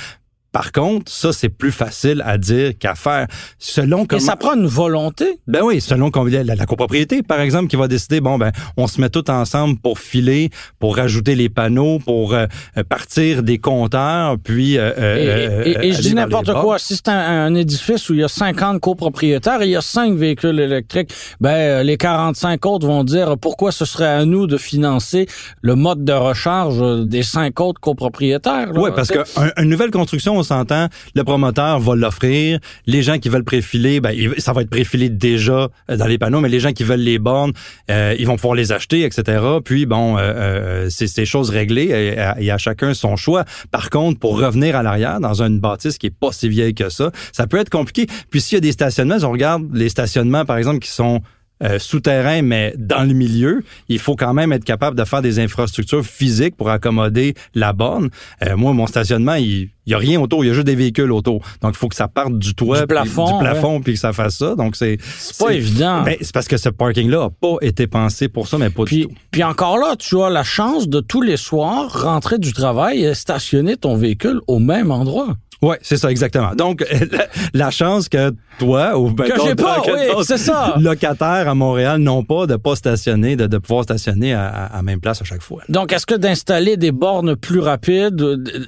Par 0.57 0.73
contre, 0.73 1.13
ça, 1.13 1.35
c'est 1.35 1.51
plus 1.51 1.71
facile 1.71 2.23
à 2.25 2.39
dire 2.39 2.73
qu'à 2.79 2.95
faire. 2.95 3.27
Selon 3.59 4.05
Et 4.05 4.07
comment... 4.07 4.21
ça 4.23 4.37
prend 4.37 4.55
une 4.55 4.67
volonté. 4.67 5.39
Ben 5.47 5.61
oui, 5.63 5.83
selon 5.83 6.11
combien 6.11 6.43
la, 6.43 6.55
la 6.55 6.65
copropriété, 6.65 7.23
par 7.23 7.41
exemple, 7.41 7.69
qui 7.69 7.77
va 7.77 7.89
décider, 7.89 8.23
bon 8.23 8.39
ben, 8.39 8.53
on 8.79 8.87
se 8.87 8.99
met 8.99 9.11
tout 9.11 9.31
ensemble 9.31 9.77
pour 9.79 9.99
filer, 9.99 10.49
pour 10.79 10.97
rajouter 10.97 11.35
les 11.35 11.51
panneaux, 11.51 11.99
pour 11.99 12.33
euh, 12.33 12.47
euh, 12.79 12.83
partir 12.85 13.43
des 13.43 13.59
compteurs, 13.59 14.37
puis. 14.43 14.79
euh, 14.79 14.93
Et, 14.97 14.99
euh, 15.29 15.63
et- 15.65 15.69
et- 15.69 15.73
et 15.73 15.77
aller 15.77 15.93
je 15.93 16.01
dis 16.01 16.15
n'importe 16.15 16.51
quoi. 16.55 16.79
Si 16.79 16.97
c'est 16.97 17.09
un, 17.09 17.19
un 17.49 17.55
édifice 17.55 18.09
où 18.09 18.15
il 18.15 18.21
y 18.21 18.25
a 18.25 18.29
50 18.29 18.81
copropriétaires 18.81 19.61
et 19.61 19.67
il 19.67 19.73
y 19.73 19.77
a 19.77 19.83
5 19.83 20.15
véhicules 20.15 20.59
électriques, 20.59 21.13
ben 21.39 21.51
euh, 21.51 21.83
les 21.83 21.99
45 21.99 22.65
autres 22.65 22.87
vont 22.87 23.05
dire 23.05 23.37
pourquoi 23.39 23.73
ce 23.73 23.85
serait 23.85 24.07
à 24.09 24.25
nous 24.25 24.47
de 24.47 24.57
financer 24.57 25.27
le 25.61 25.75
mode 25.75 26.03
de 26.03 26.15
recharge 26.15 26.81
euh, 26.81 27.05
des 27.05 27.23
5 27.23 27.61
autres 27.61 27.81
copropriétaires. 27.83 28.71
Oui, 28.75 28.89
parce 28.97 29.09
qu'une 29.13 29.69
nouvelle 29.69 29.91
construction, 29.91 30.39
on 30.39 30.46
s'entend, 30.47 30.89
le 31.15 31.25
promoteur 31.25 31.79
va 31.81 31.95
l'offrir. 31.95 32.59
Les 32.87 33.03
gens 33.03 33.19
qui 33.19 33.29
veulent 33.29 33.45
préfiler, 33.45 34.01
ben, 34.01 34.15
ça 34.39 34.53
va 34.53 34.63
être 34.63 34.71
préfilé 34.71 35.09
déjà 35.09 35.69
euh, 35.91 35.97
dans 35.97 36.07
les 36.07 36.19
panneaux, 36.19 36.41
mais 36.41 36.49
les 36.49 36.61
gens 36.61 36.73
qui 36.73 36.85
veulent 36.85 37.01
les 37.01 37.19
bornes, 37.19 37.53
euh, 37.91 38.15
ils 38.19 38.27
vont 38.27 38.37
pouvoir 38.37 38.55
les 38.55 38.73
acheter, 38.73 39.03
etc. 39.03 39.43
Puis, 39.65 39.87
bon, 39.87 40.17
euh, 40.17 40.21
euh, 40.21 40.87
c'est 40.91 41.07
ces 41.07 41.27
choses 41.27 41.51
réglées 41.51 41.87
et 41.87 42.19
à, 42.19 42.41
et 42.41 42.59
chacun 42.59 42.95
son 42.95 43.17
choix. 43.17 43.45
Par 43.71 43.91
contre, 43.91 44.19
pour 44.19 44.39
revenir 44.41 44.77
à 44.77 44.83
l'arrière, 44.83 45.21
dans 45.21 45.43
une 45.43 45.61
bâtisse 45.61 45.99
qui 45.99 46.07
est 46.07 46.11
pas 46.19 46.33
si 46.33 46.49
vieille 46.49 46.75
que 46.75 46.89
ça, 46.89 47.11
ça 47.33 47.47
peut 47.47 47.59
être 47.59 47.71
compliqué. 47.71 48.07
Puis, 48.31 48.41
s'il 48.41 48.57
y 48.57 48.59
a 48.59 48.61
des 48.61 48.73
stationnements, 48.73 49.19
on 49.23 49.33
regarde 49.33 49.65
les 49.75 49.89
stationnements, 49.89 50.45
par 50.45 50.57
exemple, 50.57 50.79
qui 50.79 50.91
sont 50.91 51.21
euh, 51.63 51.79
souterrain, 51.79 52.43
mais 52.43 52.75
dans 52.77 53.03
le 53.07 53.15
milieu, 53.15 53.63
il 53.89 53.99
faut 53.99 54.15
quand 54.17 54.35
même 54.35 54.53
être 54.53 54.65
capable 54.65 54.97
de 54.99 55.05
faire 55.05 55.23
des 55.23 55.39
infrastructures 55.39 56.05
physiques 56.05 56.57
pour 56.57 56.69
accommoder 56.71 57.35
la 57.55 57.73
borne. 57.73 58.11
Euh, 58.47 58.57
moi, 58.57 58.73
mon 58.73 58.87
stationnement, 58.87 59.35
il 59.35 59.71
il 59.89 59.93
y 59.93 59.95
a 59.95 59.99
rien 59.99 60.21
autour, 60.21 60.45
il 60.45 60.49
y 60.49 60.51
a 60.51 60.53
juste 60.53 60.67
des 60.67 60.75
véhicules 60.75 61.13
autour. 61.13 61.43
Donc, 61.63 61.75
il 61.75 61.79
faut 61.79 61.87
que 61.89 61.95
ça 61.95 62.09
parte 62.09 62.37
du 62.37 62.57
toit, 62.57 62.81
Du 62.81 62.87
puis- 62.89 62.97
plafond, 62.97 63.39
du 63.39 63.45
plafond, 63.45 63.81
puis 63.81 63.93
que 63.93 64.01
ça 64.01 64.13
fasse 64.13 64.37
ça. 64.39 64.57
Donc, 64.57 64.75
c'est 64.75 64.99
C'est 65.17 65.39
pas 65.39 65.53
évident. 65.53 66.03
Ben, 66.03 66.17
c'est 66.21 66.35
parce 66.35 66.49
que 66.49 66.57
ce 66.57 66.69
parking-là 66.71 67.23
a 67.27 67.31
pas 67.31 67.55
été 67.63 67.87
pensé 67.87 68.29
pour 68.29 68.49
ça, 68.49 68.59
mais 68.59 68.69
pas 68.69 68.83
du 68.83 68.87
Puis, 68.89 69.03
tout. 69.05 69.13
puis 69.31 69.45
encore 69.45 69.79
là, 69.79 69.95
tu 69.97 70.21
as 70.21 70.29
la 70.29 70.43
chance 70.43 70.89
de 70.89 70.99
tous 70.99 71.23
les 71.23 71.37
soirs 71.37 72.03
rentrer 72.03 72.39
du 72.39 72.53
travail 72.53 73.05
et 73.05 73.15
stationner 73.15 73.77
ton 73.77 73.97
véhicule 73.97 74.41
au 74.49 74.59
même 74.59 74.91
endroit. 74.91 75.37
Ouais, 75.63 75.79
c'est 75.83 75.97
ça 75.97 76.11
exactement. 76.11 76.55
Donc, 76.55 76.85
la, 77.13 77.27
la 77.55 77.71
chance 77.71 78.09
que 78.09 78.33
toi 78.59 78.99
ou 78.99 79.11
ben, 79.11 79.25
Que 79.25 79.41
j'ai 79.43 79.55
pas, 79.55 79.83
oui, 79.87 80.25
c'est 80.25 80.39
ça. 80.39 80.77
locataires 80.79 81.49
à 81.49 81.55
Montréal 81.55 82.01
n'ont 82.01 82.25
pas 82.25 82.47
de 82.47 82.57
pas 82.57 82.77
stationner, 82.77 83.37
de, 83.37 83.47
de 83.47 83.59
pouvoir 83.59 83.85
stationner 83.85 84.35
à, 84.35 84.49
à, 84.49 84.83
même 84.83 85.01
place 85.01 85.23
à 85.23 85.25
chaque 85.25 85.43
fois. 85.43 85.63
Donc, 85.69 85.93
est-ce 85.93 86.07
que 86.07 86.15
d'installer 86.15 86.77
des 86.77 86.93
bornes 86.93 87.37
plus 87.37 87.61
rapides, 87.61 88.23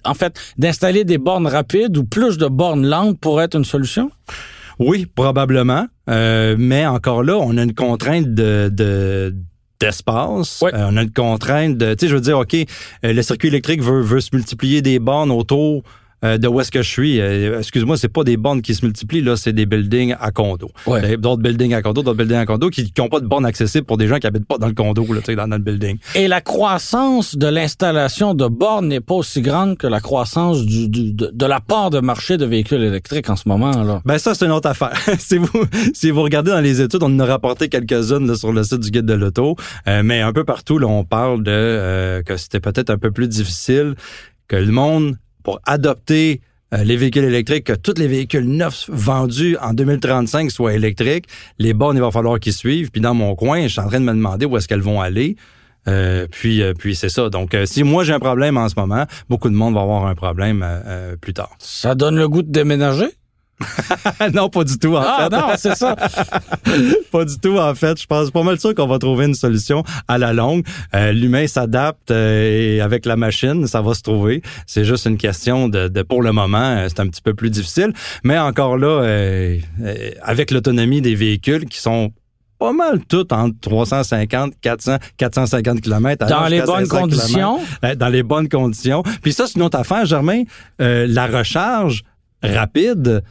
en 0.05 0.15
fait, 0.15 0.39
d'installer 0.57 1.05
des 1.05 1.19
bornes 1.19 1.47
rapides 1.47 1.97
ou 1.97 2.05
plus 2.05 2.39
de 2.39 2.47
bornes 2.47 2.87
lentes 2.87 3.19
pourrait 3.21 3.45
être 3.45 3.57
une 3.57 3.65
solution? 3.65 4.11
Oui, 4.79 5.07
probablement. 5.07 5.87
Euh, 6.09 6.57
mais 6.59 6.87
encore 6.87 7.23
là, 7.23 7.37
on 7.37 7.57
a 7.57 7.63
une 7.63 7.75
contrainte 7.75 8.33
de, 8.35 8.71
de 8.73 9.35
d'espace. 9.81 10.63
Euh, 10.65 10.89
on 10.91 10.97
a 10.97 11.03
une 11.03 11.13
contrainte 11.13 11.77
de, 11.77 11.95
tu 11.95 12.07
sais, 12.07 12.11
je 12.11 12.15
veux 12.17 12.21
dire, 12.21 12.39
OK, 12.39 12.55
euh, 12.55 12.65
le 13.03 13.23
circuit 13.23 13.49
électrique 13.49 13.83
veut, 13.83 14.01
veut 14.01 14.21
se 14.21 14.31
multiplier 14.33 14.83
des 14.83 14.99
bornes 14.99 15.31
autour 15.31 15.85
euh, 16.25 16.37
de 16.39 16.49
où 16.49 16.61
est-ce 16.61 16.71
que 16.71 16.83
je 16.83 16.89
suis. 16.91 17.21
Euh, 17.21 17.59
Excuse-moi, 17.59 17.97
c'est 17.97 18.09
pas 18.09 18.25
des 18.25 18.37
bornes 18.37 18.63
qui 18.63 18.75
se 18.75 18.85
multiplient, 18.85 19.23
là, 19.23 19.37
c'est 19.37 19.53
des 19.53 19.67
buildings 19.67 20.15
à 20.21 20.31
condo. 20.31 20.71
Ouais. 20.87 21.17
D'autres 21.17 21.43
buildings 21.43 21.75
à 21.75 21.83
condo, 21.83 22.03
d'autres 22.03 22.17
buildings 22.17 22.39
à 22.39 22.47
condo 22.47 22.71
qui 22.71 22.93
n'ont 22.99 23.09
pas 23.09 23.21
de 23.21 23.27
bornes 23.27 23.47
accessibles 23.47 23.87
pour 23.87 23.97
des 23.99 24.07
gens 24.09 24.19
qui 24.19 24.27
habitent 24.27 24.47
pas 24.47 24.59
dans 24.59 24.67
le 24.67 24.75
condo, 24.75 25.05
là, 25.13 25.21
tu 25.21 25.27
sais, 25.27 25.37
dans, 25.37 25.47
dans 25.49 25.57
le 25.57 25.63
building. 25.63 25.97
Et 26.15 26.27
la 26.29 26.41
croissance 26.41 27.37
de 27.37 27.47
l'installation 27.47 28.35
de 28.35 28.47
bornes 28.49 28.89
n'est 28.89 29.01
pas 29.01 29.15
aussi 29.15 29.41
grande 29.43 29.77
que 29.79 29.87
la 29.87 30.01
croissance 30.01 30.65
du, 30.65 30.89
du- 30.89 31.13
de, 31.13 31.31
de 31.33 31.47
la 31.47 31.61
part 31.61 31.91
de 31.91 32.01
marché 32.01 32.37
de 32.37 32.45
véhicules 32.47 32.83
électriques 32.83 33.31
en 33.31 33.37
ce 33.37 33.49
moment. 33.49 33.83
Là. 33.85 34.03
Ben 34.05 34.19
ça, 34.19 34.35
c'est 34.35 34.45
une 34.45 34.53
autre 34.53 34.69
affaire. 34.69 34.93
si 35.19 35.39
vous 35.39 35.49
si 35.95 36.11
vous 36.11 36.23
regardez 36.23 36.51
dans 36.51 36.61
les 36.61 36.81
études, 36.81 37.03
on 37.03 37.07
en 37.15 37.19
a 37.21 37.27
rapporté 37.27 37.69
quelques-unes 37.69 38.35
sur 38.37 38.53
le 38.53 38.63
site 38.65 38.81
du 38.81 38.91
guide 38.91 39.07
de 39.07 39.15
l'auto, 39.15 39.57
Euh, 39.87 40.03
mais 40.05 40.21
un 40.21 40.33
peu 40.33 40.45
partout, 40.45 40.79
là, 40.79 40.87
on 40.87 41.05
parle 41.05 41.43
de 41.43 41.51
euh, 41.53 42.23
que 42.23 42.37
c'était 42.37 42.61
peut-être 42.61 42.91
un 42.91 42.99
peu 42.99 43.11
plus 43.11 43.29
difficile, 43.29 43.95
que 44.49 44.57
le 44.57 44.73
monde 44.73 45.17
pour 45.43 45.61
adopter 45.65 46.41
euh, 46.75 46.85
les 46.85 46.97
véhicules 46.97 47.25
électriques, 47.25 47.65
que 47.65 47.73
tous 47.73 47.95
les 47.97 48.09
véhicules 48.09 48.47
neufs 48.47 48.91
vendus 48.91 49.57
en 49.63 49.73
2035 49.73 50.51
soient 50.51 50.75
électriques. 50.75 51.25
Les 51.59 51.73
bornes, 51.73 51.97
il 51.97 52.03
va 52.03 52.11
falloir 52.11 52.39
qu'ils 52.39 52.53
suivent. 52.53 52.91
Puis 52.91 53.01
dans 53.01 53.15
mon 53.15 53.35
coin, 53.35 53.63
je 53.63 53.69
suis 53.69 53.81
en 53.81 53.89
train 53.89 54.01
de 54.01 54.05
me 54.05 54.13
demander 54.13 54.45
où 54.45 54.57
est-ce 54.57 54.69
qu'elles 54.69 54.83
vont 54.83 55.01
aller. 55.01 55.37
Euh, 55.87 56.27
puis, 56.31 56.61
euh, 56.61 56.75
puis 56.75 56.95
c'est 56.95 57.09
ça. 57.09 57.31
Donc, 57.31 57.57
si 57.65 57.85
moi 57.85 58.05
j'ai 58.05 58.13
un 58.13 58.19
problème 58.19 58.59
en 58.59 58.69
ce 58.69 58.75
moment, 58.77 59.07
beaucoup 59.31 59.49
de 59.49 59.55
monde 59.55 59.75
va 59.75 59.81
avoir 59.81 60.07
un 60.07 60.15
problème 60.15 60.67
plus 61.23 61.33
tard. 61.33 61.57
Ça 61.59 61.95
donne 61.95 62.17
le 62.17 62.29
goût 62.29 62.43
de 62.43 62.53
déménager? 62.53 63.18
non, 64.35 64.49
pas 64.49 64.65
du 64.65 64.79
tout 64.79 64.95
en 64.97 65.03
Ah 65.05 65.29
fait. 65.31 65.37
non, 65.37 65.47
c'est 65.57 65.75
ça. 65.75 65.97
pas 67.13 67.25
du 67.25 67.39
tout 67.39 67.57
en 67.59 67.75
fait. 67.75 68.01
Je 68.01 68.07
pense 68.07 68.31
pas 68.31 68.43
mal 68.43 68.59
sûr 68.61 68.75
qu'on 68.75 68.87
va 68.87 68.99
trouver 68.99 69.27
une 69.27 69.35
solution 69.35 69.83
à 70.07 70.19
la 70.19 70.33
longue. 70.33 70.65
Euh, 70.95 71.13
L'humain 71.13 71.47
s'adapte 71.47 72.11
euh, 72.11 72.77
et 72.77 72.81
avec 72.81 73.05
la 73.07 73.17
machine, 73.17 73.67
ça 73.67 73.81
va 73.83 73.95
se 73.95 74.03
trouver. 74.03 74.43
C'est 74.67 74.85
juste 74.85 75.07
une 75.07 75.17
question 75.17 75.69
de, 75.69 75.89
de 75.89 76.03
pour 76.03 76.23
le 76.23 76.33
moment, 76.33 76.59
euh, 76.77 76.87
c'est 76.89 77.01
un 77.01 77.09
petit 77.09 77.23
peu 77.23 77.35
plus 77.35 77.51
difficile. 77.51 77.93
Mais 78.25 78.39
encore 78.39 78.77
là, 78.77 79.03
avec 80.23 80.51
l'autonomie 80.51 81.01
des 81.01 81.15
véhicules 81.15 81.67
qui 81.67 81.81
sont 81.81 82.13
pas 82.59 82.73
mal 82.73 83.01
toutes 83.09 83.33
entre 83.33 83.55
350, 83.61 84.55
400, 84.61 84.97
450 85.17 85.81
km. 85.81 86.27
Dans 86.27 86.47
les 86.47 86.61
bonnes 86.63 86.89
conditions? 86.89 87.61
Euh, 87.85 87.95
dans 87.95 88.09
les 88.09 88.23
bonnes 88.25 88.49
conditions. 88.49 89.03
Puis 89.23 89.33
ça, 89.33 89.47
c'est 89.47 89.55
une 89.57 89.63
autre 89.63 89.79
affaire, 89.79 90.05
Germain. 90.07 90.43
La 90.79 91.27
recharge 91.27 92.03
rapide 92.43 93.23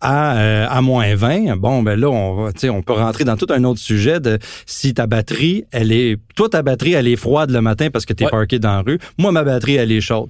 à, 0.00 0.36
euh, 0.38 0.66
à 0.68 0.80
moins 0.80 1.14
20, 1.14 1.56
bon, 1.56 1.82
ben 1.82 1.98
là, 1.98 2.08
on, 2.08 2.34
va, 2.44 2.52
tu 2.52 2.60
sais, 2.60 2.70
on 2.70 2.82
peut 2.82 2.92
rentrer 2.92 3.24
dans 3.24 3.36
tout 3.36 3.46
un 3.50 3.64
autre 3.64 3.80
sujet 3.80 4.20
de 4.20 4.38
si 4.66 4.94
ta 4.94 5.06
batterie, 5.06 5.64
elle 5.72 5.90
est... 5.92 6.18
Toi, 6.36 6.48
ta 6.48 6.62
batterie, 6.62 6.92
elle 6.92 7.08
est 7.08 7.16
froide 7.16 7.50
le 7.50 7.60
matin 7.60 7.88
parce 7.90 8.06
que 8.06 8.12
tu 8.12 8.22
es 8.22 8.26
Ouais. 8.26 8.30
parké 8.30 8.58
dans 8.58 8.70
la 8.70 8.80
rue. 8.82 8.98
Moi, 9.18 9.32
ma 9.32 9.42
batterie, 9.42 9.74
elle 9.76 9.90
est 9.90 10.00
chaude. 10.00 10.28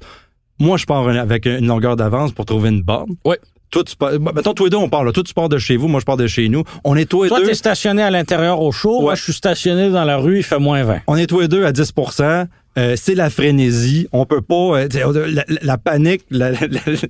Moi, 0.59 0.77
je 0.77 0.87
pars 0.87 1.07
avec 1.09 1.47
une 1.47 1.67
longueur 1.67 1.97
d'avance 1.97 2.33
pour 2.33 2.45
trouver 2.47 2.71
une 2.71 2.83
borne. 2.83 3.11
Oui. 3.25 3.37
Toi, 3.71 3.85
tu 3.85 3.95
pars... 3.97 4.19
bon, 4.19 4.33
Mettons, 4.35 4.55
tous 4.55 4.65
les 4.65 4.71
deux, 4.71 4.79
on 4.79 4.89
part 4.89 5.05
là. 5.05 5.13
Toi, 5.13 5.23
tu 5.23 5.35
pars 5.35 5.51
de 5.51 5.59
chez 5.59 5.77
vous, 5.77 5.89
moi, 5.89 6.01
je 6.01 6.07
pars 6.07 6.17
de 6.17 6.27
chez 6.27 6.49
nous. 6.49 6.65
On 6.85 6.97
est 6.97 7.05
tous 7.05 7.25
les 7.25 7.29
Toi, 7.29 7.41
deux... 7.41 7.47
t'es 7.49 7.55
stationné 7.55 8.03
à 8.03 8.11
l'intérieur 8.11 8.63
au 8.63 8.73
chaud. 8.73 9.03
Moi, 9.03 9.15
je 9.15 9.23
suis 9.25 9.33
stationné 9.35 9.91
dans 9.91 10.05
la 10.05 10.17
rue, 10.17 10.39
il 10.39 10.43
fait 10.43 10.59
moins 10.59 10.83
20. 10.83 11.01
On 11.07 11.17
est 11.17 11.27
tous 11.27 11.41
les 11.41 11.49
deux 11.49 11.65
à 11.67 11.73
10 11.73 11.93
euh, 12.79 12.95
c'est 12.97 13.15
la 13.15 13.29
frénésie. 13.29 14.09
On 14.13 14.25
peut 14.25 14.41
pas. 14.41 14.79
euh, 14.81 14.89
la, 15.63 15.77
panique, 15.79 16.23
la- 16.31 16.53
la- 16.53 16.59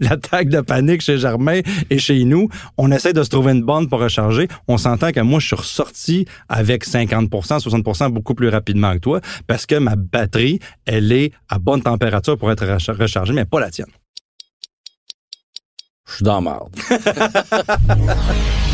l'attaque 0.01 0.49
de 0.49 0.61
panique 0.63 1.03
chez 1.03 1.19
Germain 1.19 1.61
et 1.91 1.99
chez 1.99 2.25
nous. 2.25 2.49
On 2.77 2.91
essaie 2.91 3.13
de 3.13 3.23
se 3.23 3.29
trouver 3.29 3.53
une 3.53 3.63
borne 3.63 3.89
pour 3.89 4.01
recharger. 4.01 4.49
On 4.67 4.79
s'entend 4.79 5.13
que 5.13 5.21
moi, 5.21 5.39
je 5.41 5.47
suis 5.49 5.57
ressorti 5.57 6.27
avec 6.49 6.85
50% 6.87 7.29
60% 7.61 8.11
beaucoup 8.11 8.35
plus 8.35 8.49
rapidement 8.49 8.95
que 8.95 8.99
toi 8.99 9.21
parce 9.47 9.67
que 9.67 9.77
ma 9.77 9.95
batterie, 9.97 10.59
elle 10.87 11.13
est 11.13 11.33
à 11.49 11.59
bonne 11.59 11.83
température 11.83 12.37
pour 12.39 12.51
être 12.51 12.65
recha- 12.65 12.93
rechargée, 12.97 13.33
mais 13.35 13.45
pas 13.45 13.61
la 13.61 13.71
tienne. 13.71 13.87
Je 16.09 16.15
suis 16.15 16.25
dans 16.25 16.37
la 16.37 16.41
marde. 16.41 16.75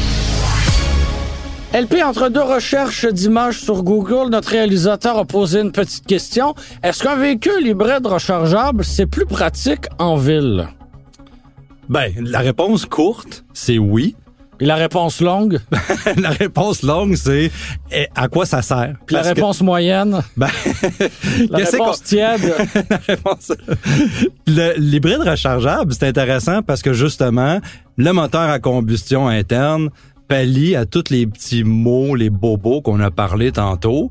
LP, 1.74 2.02
entre 2.04 2.28
deux 2.28 2.40
recherches 2.42 3.04
d'images 3.06 3.58
sur 3.58 3.82
Google, 3.82 4.30
notre 4.30 4.50
réalisateur 4.50 5.18
a 5.18 5.24
posé 5.24 5.60
une 5.60 5.72
petite 5.72 6.06
question. 6.06 6.54
Est-ce 6.84 7.02
qu'un 7.02 7.16
véhicule 7.16 7.66
hybride 7.66 8.06
rechargeable, 8.06 8.84
c'est 8.84 9.06
plus 9.06 9.26
pratique 9.26 9.86
en 9.98 10.14
ville? 10.16 10.68
Ben, 11.88 12.12
la 12.20 12.38
réponse 12.38 12.86
courte, 12.86 13.44
c'est 13.52 13.78
oui. 13.78 14.14
Puis 14.56 14.68
la 14.68 14.76
réponse 14.76 15.20
longue? 15.20 15.58
la 16.16 16.30
réponse 16.30 16.84
longue, 16.84 17.16
c'est 17.16 17.50
eh, 17.90 18.06
à 18.14 18.28
quoi 18.28 18.46
ça 18.46 18.62
sert? 18.62 18.94
Puis 19.04 19.16
la 19.16 19.22
que- 19.22 19.28
réponse 19.28 19.60
moyenne? 19.60 20.20
ben, 20.36 20.46
La 21.50 21.58
réponse 21.58 22.04
tiède? 22.04 22.54
la 22.88 22.96
réponse. 22.98 23.52
Le- 24.46 24.78
L'hybride 24.78 25.22
rechargeable, 25.28 25.92
c'est 25.92 26.06
intéressant 26.06 26.62
parce 26.62 26.82
que 26.82 26.92
justement, 26.92 27.58
le 27.96 28.12
moteur 28.12 28.42
à 28.48 28.60
combustion 28.60 29.26
interne 29.26 29.90
pallie 30.28 30.76
à 30.76 30.86
tous 30.86 31.10
les 31.10 31.26
petits 31.26 31.64
mots, 31.64 32.14
les 32.14 32.30
bobos 32.30 32.80
qu'on 32.80 33.00
a 33.00 33.10
parlé 33.10 33.52
tantôt. 33.52 34.10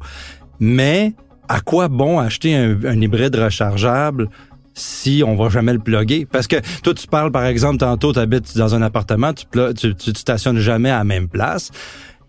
Mais 0.59 1.13
à 1.47 1.59
quoi 1.59 1.87
bon 1.87 2.19
acheter 2.19 2.55
un, 2.55 3.01
hybride 3.01 3.35
rechargeable 3.35 4.29
si 4.73 5.23
on 5.25 5.35
va 5.35 5.49
jamais 5.49 5.73
le 5.73 5.79
plugger? 5.79 6.25
Parce 6.25 6.47
que 6.47 6.57
toi, 6.81 6.93
tu 6.93 7.07
parles, 7.07 7.31
par 7.31 7.45
exemple, 7.45 7.77
tantôt, 7.77 8.13
tu 8.13 8.19
habites 8.19 8.57
dans 8.57 8.75
un 8.75 8.81
appartement, 8.81 9.33
tu, 9.33 9.45
tu, 9.75 9.95
tu, 9.95 10.13
tu 10.13 10.19
stationnes 10.19 10.59
jamais 10.59 10.89
à 10.89 10.99
la 10.99 11.03
même 11.03 11.27
place. 11.27 11.71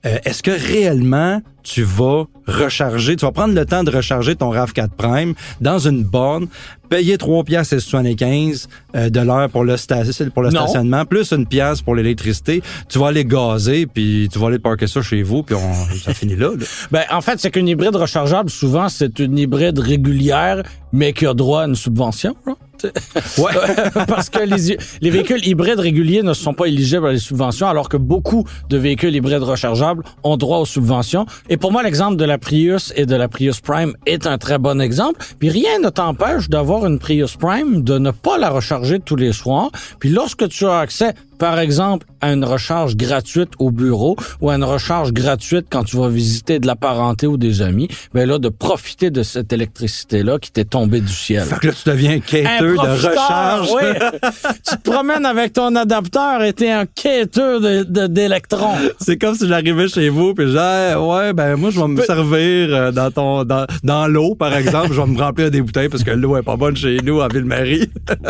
Euh, 0.04 0.18
Est-ce 0.24 0.42
que 0.42 0.50
réellement 0.50 1.40
tu 1.64 1.82
vas 1.82 2.24
recharger, 2.46 3.16
tu 3.16 3.24
vas 3.24 3.32
prendre 3.32 3.54
le 3.54 3.64
temps 3.66 3.82
de 3.82 3.90
recharger 3.90 4.36
ton 4.36 4.52
RAV4 4.52 4.88
Prime 4.96 5.34
dans 5.62 5.78
une 5.78 6.04
borne, 6.04 6.46
payer 6.90 7.16
3 7.18 7.42
piastres 7.44 7.72
et 7.74 7.80
75 7.80 8.68
euh, 8.94 9.08
de 9.10 9.20
l'heure 9.20 9.48
pour 9.48 9.64
le, 9.64 9.74
sta- 9.76 10.30
pour 10.30 10.42
le 10.42 10.50
Non. 10.50 10.60
stationnement, 10.66 11.04
plus 11.06 11.32
une 11.32 11.46
pièce 11.46 11.80
pour 11.82 11.94
l'électricité, 11.94 12.62
tu 12.88 12.98
vas 12.98 13.08
aller 13.08 13.24
gazer, 13.24 13.86
puis 13.86 14.28
tu 14.30 14.38
vas 14.38 14.48
aller 14.48 14.58
parker 14.58 14.86
ça 14.86 15.00
chez 15.02 15.22
vous, 15.22 15.42
puis 15.42 15.54
on, 15.56 15.72
ça 15.96 16.12
finit 16.14 16.36
là. 16.36 16.50
là. 16.50 16.64
Ben, 16.92 17.02
en 17.10 17.22
fait, 17.22 17.40
c'est 17.40 17.50
qu'une 17.50 17.66
hybride 17.68 17.96
rechargeable, 17.96 18.50
souvent, 18.50 18.88
c'est 18.90 19.18
une 19.18 19.38
hybride 19.38 19.78
régulière, 19.78 20.62
mais 20.92 21.12
qui 21.14 21.26
a 21.26 21.32
droit 21.34 21.62
à 21.62 21.66
une 21.66 21.74
subvention. 21.76 22.36
là. 22.46 22.52
Ouais. 23.38 23.52
Parce 24.08 24.28
que 24.28 24.40
les, 24.40 24.76
les 25.00 25.10
véhicules 25.10 25.46
hybrides 25.46 25.78
réguliers 25.80 26.22
ne 26.22 26.34
sont 26.34 26.52
pas 26.52 26.66
éligibles 26.66 27.06
à 27.06 27.12
les 27.12 27.18
subventions, 27.18 27.66
alors 27.66 27.88
que 27.88 27.96
beaucoup 27.96 28.44
de 28.68 28.76
véhicules 28.76 29.14
hybrides 29.14 29.42
rechargeables 29.42 30.02
ont 30.22 30.36
droit 30.36 30.58
aux 30.58 30.66
subventions. 30.66 31.24
Et 31.48 31.53
pour 31.56 31.72
moi, 31.72 31.82
l'exemple 31.82 32.16
de 32.16 32.24
la 32.24 32.38
Prius 32.38 32.92
et 32.96 33.06
de 33.06 33.16
la 33.16 33.28
Prius 33.28 33.60
Prime 33.60 33.94
est 34.06 34.26
un 34.26 34.38
très 34.38 34.58
bon 34.58 34.80
exemple. 34.80 35.24
Puis 35.38 35.50
rien 35.50 35.78
ne 35.78 35.88
t'empêche 35.88 36.48
d'avoir 36.48 36.86
une 36.86 36.98
Prius 36.98 37.36
Prime, 37.36 37.82
de 37.82 37.98
ne 37.98 38.10
pas 38.10 38.38
la 38.38 38.50
recharger 38.50 39.00
tous 39.00 39.16
les 39.16 39.32
soirs. 39.32 39.70
Puis 39.98 40.08
lorsque 40.08 40.48
tu 40.48 40.66
as 40.66 40.78
accès, 40.78 41.14
par 41.38 41.58
exemple, 41.58 42.06
à 42.20 42.32
une 42.32 42.44
recharge 42.44 42.96
gratuite 42.96 43.50
au 43.58 43.70
bureau 43.70 44.16
ou 44.40 44.50
à 44.50 44.54
une 44.56 44.64
recharge 44.64 45.12
gratuite 45.12 45.66
quand 45.70 45.84
tu 45.84 45.96
vas 45.96 46.08
visiter 46.08 46.58
de 46.58 46.66
la 46.66 46.76
parenté 46.76 47.26
ou 47.26 47.36
des 47.36 47.60
amis, 47.62 47.88
ben 48.14 48.28
là, 48.28 48.38
de 48.38 48.48
profiter 48.48 49.10
de 49.10 49.22
cette 49.22 49.52
électricité-là 49.52 50.38
qui 50.38 50.50
t'est 50.52 50.64
tombée 50.64 51.00
du 51.00 51.12
ciel. 51.12 51.44
Fait 51.44 51.58
que 51.60 51.66
là, 51.68 51.72
tu 51.72 51.88
deviens 51.88 52.12
Un 52.16 52.20
quêteux 52.20 52.74
de 52.74 52.78
recharge. 53.06 53.68
oui. 53.74 53.82
tu 54.68 54.76
te 54.76 54.90
promènes 54.90 55.26
avec 55.26 55.52
ton 55.52 55.74
adapteur 55.76 56.42
et 56.42 56.52
t'es 56.52 56.70
un 56.70 56.86
quêteux 56.86 57.60
de- 57.60 57.82
de- 57.84 58.06
d'électrons. 58.06 58.74
C'est 59.00 59.18
comme 59.18 59.34
si 59.34 59.46
j'arrivais 59.48 59.88
chez 59.88 60.08
vous 60.08 60.34
puis 60.34 60.46
je 60.46 60.50
disais, 60.50 60.94
ouais 60.94 61.32
ben 61.32 61.56
moi 61.56 61.70
je 61.70 61.80
vais 61.80 61.88
me 61.88 62.00
servir 62.02 62.68
euh, 62.74 62.92
dans 62.92 63.10
ton 63.10 63.44
dans, 63.44 63.66
dans 63.82 64.06
l'eau 64.06 64.34
par 64.34 64.54
exemple, 64.56 64.92
je 64.92 65.00
vais 65.00 65.06
me 65.06 65.18
remplir 65.20 65.50
des 65.50 65.60
bouteilles 65.60 65.88
parce 65.88 66.04
que 66.04 66.10
l'eau 66.12 66.36
est 66.36 66.42
pas 66.42 66.56
bonne 66.56 66.76
chez 66.76 66.98
nous 67.04 67.20
à 67.20 67.28
Ville-Marie. 67.28 67.90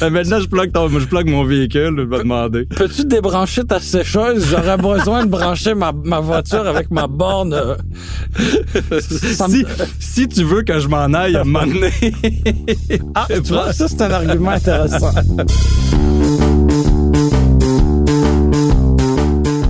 Ben, 0.00 0.10
maintenant 0.10 0.40
je 0.40 0.46
plug 0.46 0.72
ton 0.72 0.88
je 0.88 1.06
plug 1.06 1.28
mon 1.28 1.44
véhicule, 1.44 2.06
Peux-tu 2.76 3.04
débrancher 3.04 3.64
ta 3.64 3.80
sécheuse? 3.80 4.46
J'aurais 4.50 4.76
besoin 4.76 5.24
de 5.24 5.30
brancher 5.30 5.74
ma, 5.74 5.92
ma 5.92 6.20
voiture 6.20 6.66
avec 6.66 6.90
ma 6.90 7.06
borne. 7.06 7.54
euh. 7.54 7.76
Si, 9.00 9.64
si 9.98 10.28
tu 10.28 10.44
veux 10.44 10.62
que 10.62 10.78
je 10.78 10.88
m'en 10.88 11.12
aille 11.12 11.36
à 11.36 11.44
donné. 11.66 11.90
Ah, 13.14 13.26
tu 13.28 13.52
vois, 13.52 13.72
ça, 13.72 13.88
c'est 13.88 14.02
un 14.02 14.10
argument 14.10 14.50
intéressant. 14.50 15.12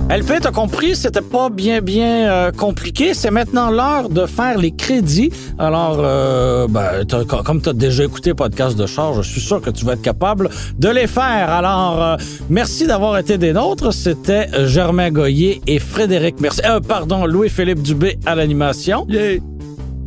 LP, 0.09 0.39
t'as 0.41 0.51
compris, 0.51 0.95
c'était 0.95 1.21
pas 1.21 1.49
bien, 1.51 1.81
bien 1.81 2.31
euh, 2.31 2.51
compliqué. 2.51 3.13
C'est 3.13 3.29
maintenant 3.29 3.69
l'heure 3.69 4.09
de 4.09 4.25
faire 4.25 4.57
les 4.57 4.71
crédits. 4.71 5.31
Alors, 5.59 5.97
euh, 5.99 6.67
ben, 6.67 7.05
t'as- 7.07 7.23
co- 7.25 7.43
comme 7.43 7.61
tu 7.61 7.69
as 7.69 7.73
déjà 7.73 8.05
écouté 8.05 8.33
Podcast 8.33 8.75
de 8.75 8.87
charge, 8.87 9.21
je 9.21 9.31
suis 9.31 9.41
sûr 9.41 9.61
que 9.61 9.69
tu 9.69 9.85
vas 9.85 9.93
être 9.93 10.01
capable 10.01 10.49
de 10.79 10.89
les 10.89 11.05
faire. 11.05 11.51
Alors, 11.51 12.01
euh, 12.03 12.15
merci 12.49 12.87
d'avoir 12.87 13.19
été 13.19 13.37
des 13.37 13.53
nôtres. 13.53 13.93
C'était 13.93 14.47
Germain 14.65 15.11
Goyer 15.11 15.61
et 15.67 15.77
Frédéric 15.77 16.39
Merci. 16.41 16.61
Euh, 16.65 16.79
pardon, 16.79 17.27
Louis-Philippe 17.27 17.83
Dubé 17.83 18.17
à 18.25 18.33
l'animation. 18.33 19.05
Yay! 19.09 19.43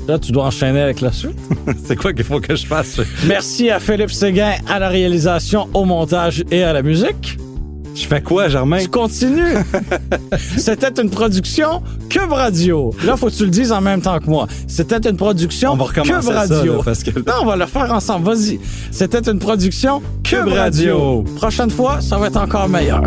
Là, 0.09 0.19
tu 0.19 0.33
dois 0.33 0.47
enchaîner 0.47 0.81
avec 0.81 1.01
la 1.01 1.12
suite. 1.12 1.38
C'est 1.85 1.95
quoi 1.95 2.12
qu'il 2.12 2.25
faut 2.25 2.41
que 2.41 2.57
je 2.57 2.67
fasse? 2.67 2.99
Merci 3.29 3.71
à 3.71 3.79
Philippe 3.79 4.11
Séguin 4.11 4.55
à 4.69 4.81
la 4.81 4.88
réalisation, 4.88 5.69
au 5.75 5.85
montage 5.85 6.43
et 6.51 6.65
à 6.65 6.73
la 6.73 6.83
musique. 6.83 7.38
Je 7.94 8.07
fais 8.07 8.22
quoi, 8.22 8.48
Germain? 8.48 8.78
Tu 8.81 8.88
continues. 8.88 9.55
C'était 10.57 11.00
une 11.00 11.11
production 11.11 11.83
Cube 12.09 12.33
Radio. 12.33 12.94
Là, 13.05 13.16
faut 13.16 13.26
que 13.26 13.33
tu 13.35 13.44
le 13.44 13.50
dises 13.50 13.70
en 13.72 13.81
même 13.81 14.00
temps 14.00 14.18
que 14.18 14.26
moi. 14.26 14.46
C'était 14.66 15.09
une 15.09 15.16
production 15.16 15.72
On 15.72 15.76
va 15.76 15.85
recommencer 15.85 16.12
Cube 16.12 16.22
ça, 16.22 16.33
Radio. 16.40 16.76
là, 16.76 16.81
parce 16.85 17.02
que- 17.02 17.11
Non, 17.18 17.35
on 17.42 17.46
va 17.46 17.57
le 17.57 17.66
faire 17.66 17.92
ensemble. 17.92 18.26
Vas-y. 18.26 18.59
C'était 18.90 19.31
une 19.31 19.38
production 19.38 20.00
Cube, 20.24 20.44
Cube 20.44 20.52
Radio. 20.55 20.98
Radio. 21.18 21.24
Prochaine 21.37 21.70
fois, 21.70 22.00
ça 22.00 22.16
va 22.18 22.28
être 22.28 22.38
encore 22.40 22.68
meilleur. 22.68 23.02